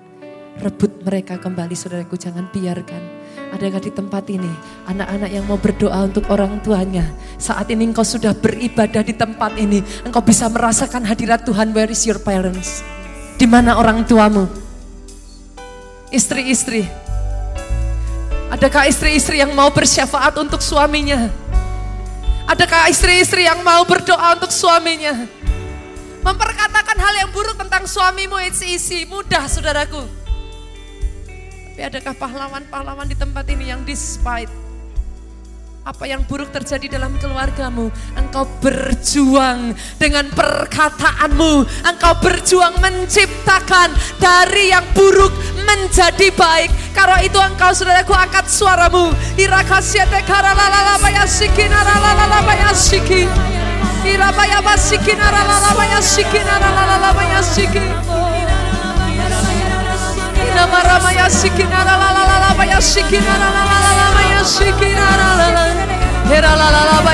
[0.66, 3.15] Rebut mereka kembali saudaraku jangan biarkan
[3.54, 4.50] Adakah di tempat ini
[4.90, 7.06] anak-anak yang mau berdoa untuk orang tuanya?
[7.38, 9.80] Saat ini engkau sudah beribadah di tempat ini.
[10.02, 11.70] Engkau bisa merasakan hadirat Tuhan.
[11.70, 12.82] Where is your parents?
[13.38, 14.50] Di mana orang tuamu?
[16.10, 16.86] Istri-istri.
[18.50, 21.30] Adakah istri-istri yang mau bersyafaat untuk suaminya?
[22.46, 25.26] Adakah istri-istri yang mau berdoa untuk suaminya?
[26.22, 30.25] Memperkatakan hal yang buruk tentang suamimu, it's easy, mudah saudaraku.
[31.76, 34.48] Tapi adakah pahlawan-pahlawan di tempat ini yang despite?
[35.86, 39.70] apa yang buruk terjadi dalam keluargamu, engkau berjuang
[40.02, 41.62] dengan perkataanmu.
[41.86, 45.30] Engkau berjuang menciptakan dari yang buruk
[45.62, 46.74] menjadi baik.
[46.90, 49.14] Karena itu engkau saudaraku angkat suaramu.
[49.38, 50.16] Irakasiate.
[60.56, 62.90] La la la la la la la la
[63.36, 65.66] la la la
[66.28, 67.12] Hera la la la la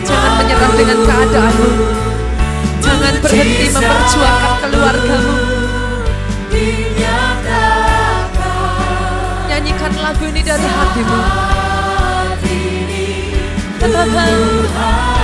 [0.01, 1.69] jangan menyerah dengan keadaanmu.
[2.81, 5.35] Jangan berhenti memperjuangkan keluargamu.
[9.45, 11.19] Nyanyikan lagu ini dari hatimu.
[13.77, 15.16] Katakan.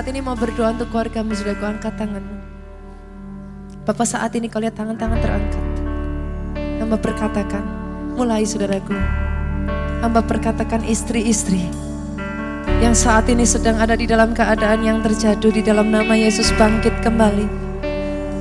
[0.00, 2.40] Saat ini mau berdoa untuk keluargamu Sudah kau angkat tanganmu
[3.84, 5.64] Bapak saat ini kau lihat tangan-tangan terangkat
[6.80, 7.60] Hamba berkatakan
[8.16, 8.96] Mulai saudaraku
[10.00, 11.60] Hamba berkatakan istri-istri
[12.80, 17.04] yang saat ini sedang ada di dalam keadaan yang terjatuh di dalam nama Yesus bangkit
[17.04, 17.44] kembali.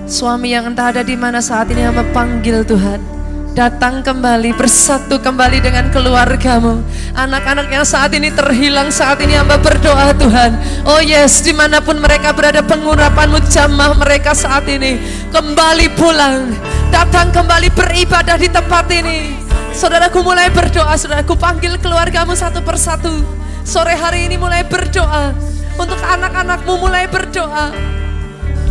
[0.07, 3.18] Suami yang entah ada di mana saat ini hamba panggil Tuhan.
[3.57, 6.85] Datang kembali, bersatu kembali dengan keluargamu.
[7.17, 10.53] Anak-anak yang saat ini terhilang, saat ini hamba berdoa Tuhan.
[10.85, 15.01] Oh yes, di mana pun mereka berada, pengurapanmu jamah mereka saat ini.
[15.33, 16.53] Kembali pulang,
[16.93, 19.33] datang kembali beribadah di tempat ini.
[19.73, 23.25] Saudaraku mulai berdoa, saudaraku panggil keluargamu satu persatu.
[23.65, 25.33] Sore hari ini mulai berdoa.
[25.73, 27.73] Untuk anak-anakmu mulai berdoa.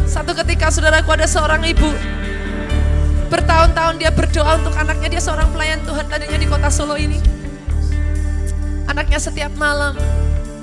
[0.07, 2.18] Satu ketika saudaraku ada seorang ibu.
[3.29, 5.09] Bertahun-tahun dia berdoa untuk anaknya.
[5.17, 7.21] Dia seorang pelayan Tuhan tadinya di kota Solo ini.
[8.89, 9.93] Anaknya setiap malam.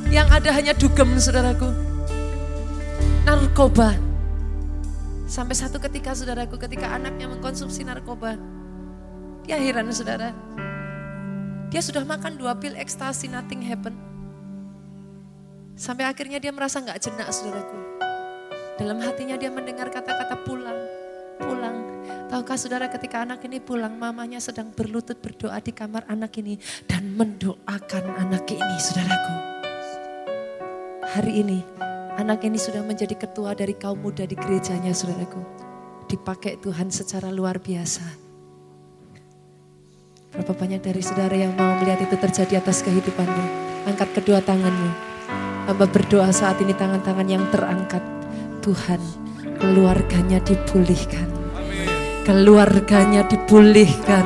[0.10, 1.70] Yang ada hanya dugem saudaraku.
[3.26, 3.98] Narkoba.
[5.26, 8.38] Sampai satu ketika saudaraku ketika anaknya mengkonsumsi narkoba.
[9.46, 10.34] Dia heran saudara.
[11.70, 13.94] Dia sudah makan dua pil ekstasi nothing happen.
[15.78, 17.78] Sampai akhirnya dia merasa nggak jenak saudaraku.
[18.82, 20.80] Dalam hatinya dia mendengar kata-kata pulang,
[21.38, 21.85] pulang.
[22.36, 27.16] Tahukah saudara ketika anak ini pulang, mamanya sedang berlutut berdoa di kamar anak ini dan
[27.16, 29.36] mendoakan anak ini saudaraku.
[31.16, 31.64] Hari ini
[32.20, 35.40] anak ini sudah menjadi ketua dari kaum muda di gerejanya saudaraku.
[36.12, 38.04] Dipakai Tuhan secara luar biasa.
[40.36, 43.46] Berapa banyak dari saudara yang mau melihat itu terjadi atas kehidupanmu.
[43.88, 44.92] Angkat kedua tanganmu.
[45.72, 48.04] Hamba berdoa saat ini tangan-tangan yang terangkat.
[48.60, 49.00] Tuhan,
[49.56, 51.35] keluarganya dipulihkan.
[52.26, 54.26] Keluarganya dipulihkan.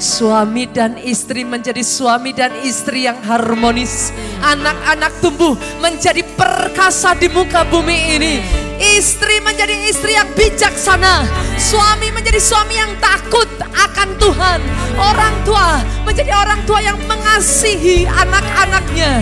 [0.00, 4.16] Suami dan istri menjadi suami dan istri yang harmonis.
[4.40, 8.34] Anak-anak tumbuh menjadi perkasa di muka bumi ini.
[8.80, 11.28] Istri menjadi istri yang bijaksana.
[11.60, 14.60] Suami menjadi suami yang takut akan Tuhan.
[14.96, 19.20] Orang tua menjadi orang tua yang mengasihi anak-anaknya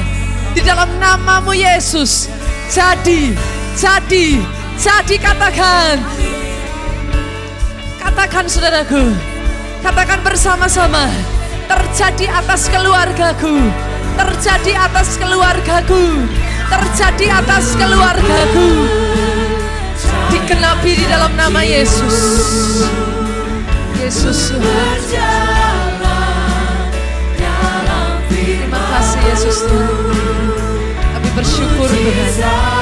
[0.55, 2.31] di dalam namamu Yesus.
[2.71, 3.35] Jadi,
[3.75, 4.39] jadi,
[4.79, 5.99] jadi katakan.
[8.13, 9.17] Katakan saudaraku.
[9.81, 11.09] Katakan bersama-sama.
[11.65, 13.73] Terjadi atas keluargaku.
[14.21, 16.29] Terjadi atas keluargaku.
[16.69, 18.69] Terjadi atas keluargaku.
[20.29, 22.85] Dikenapi di dalam nama Yesus.
[23.97, 24.61] Yesus
[28.29, 30.13] Terima kasih Yesus Tuhan
[31.33, 32.82] bersyukur Tuhan.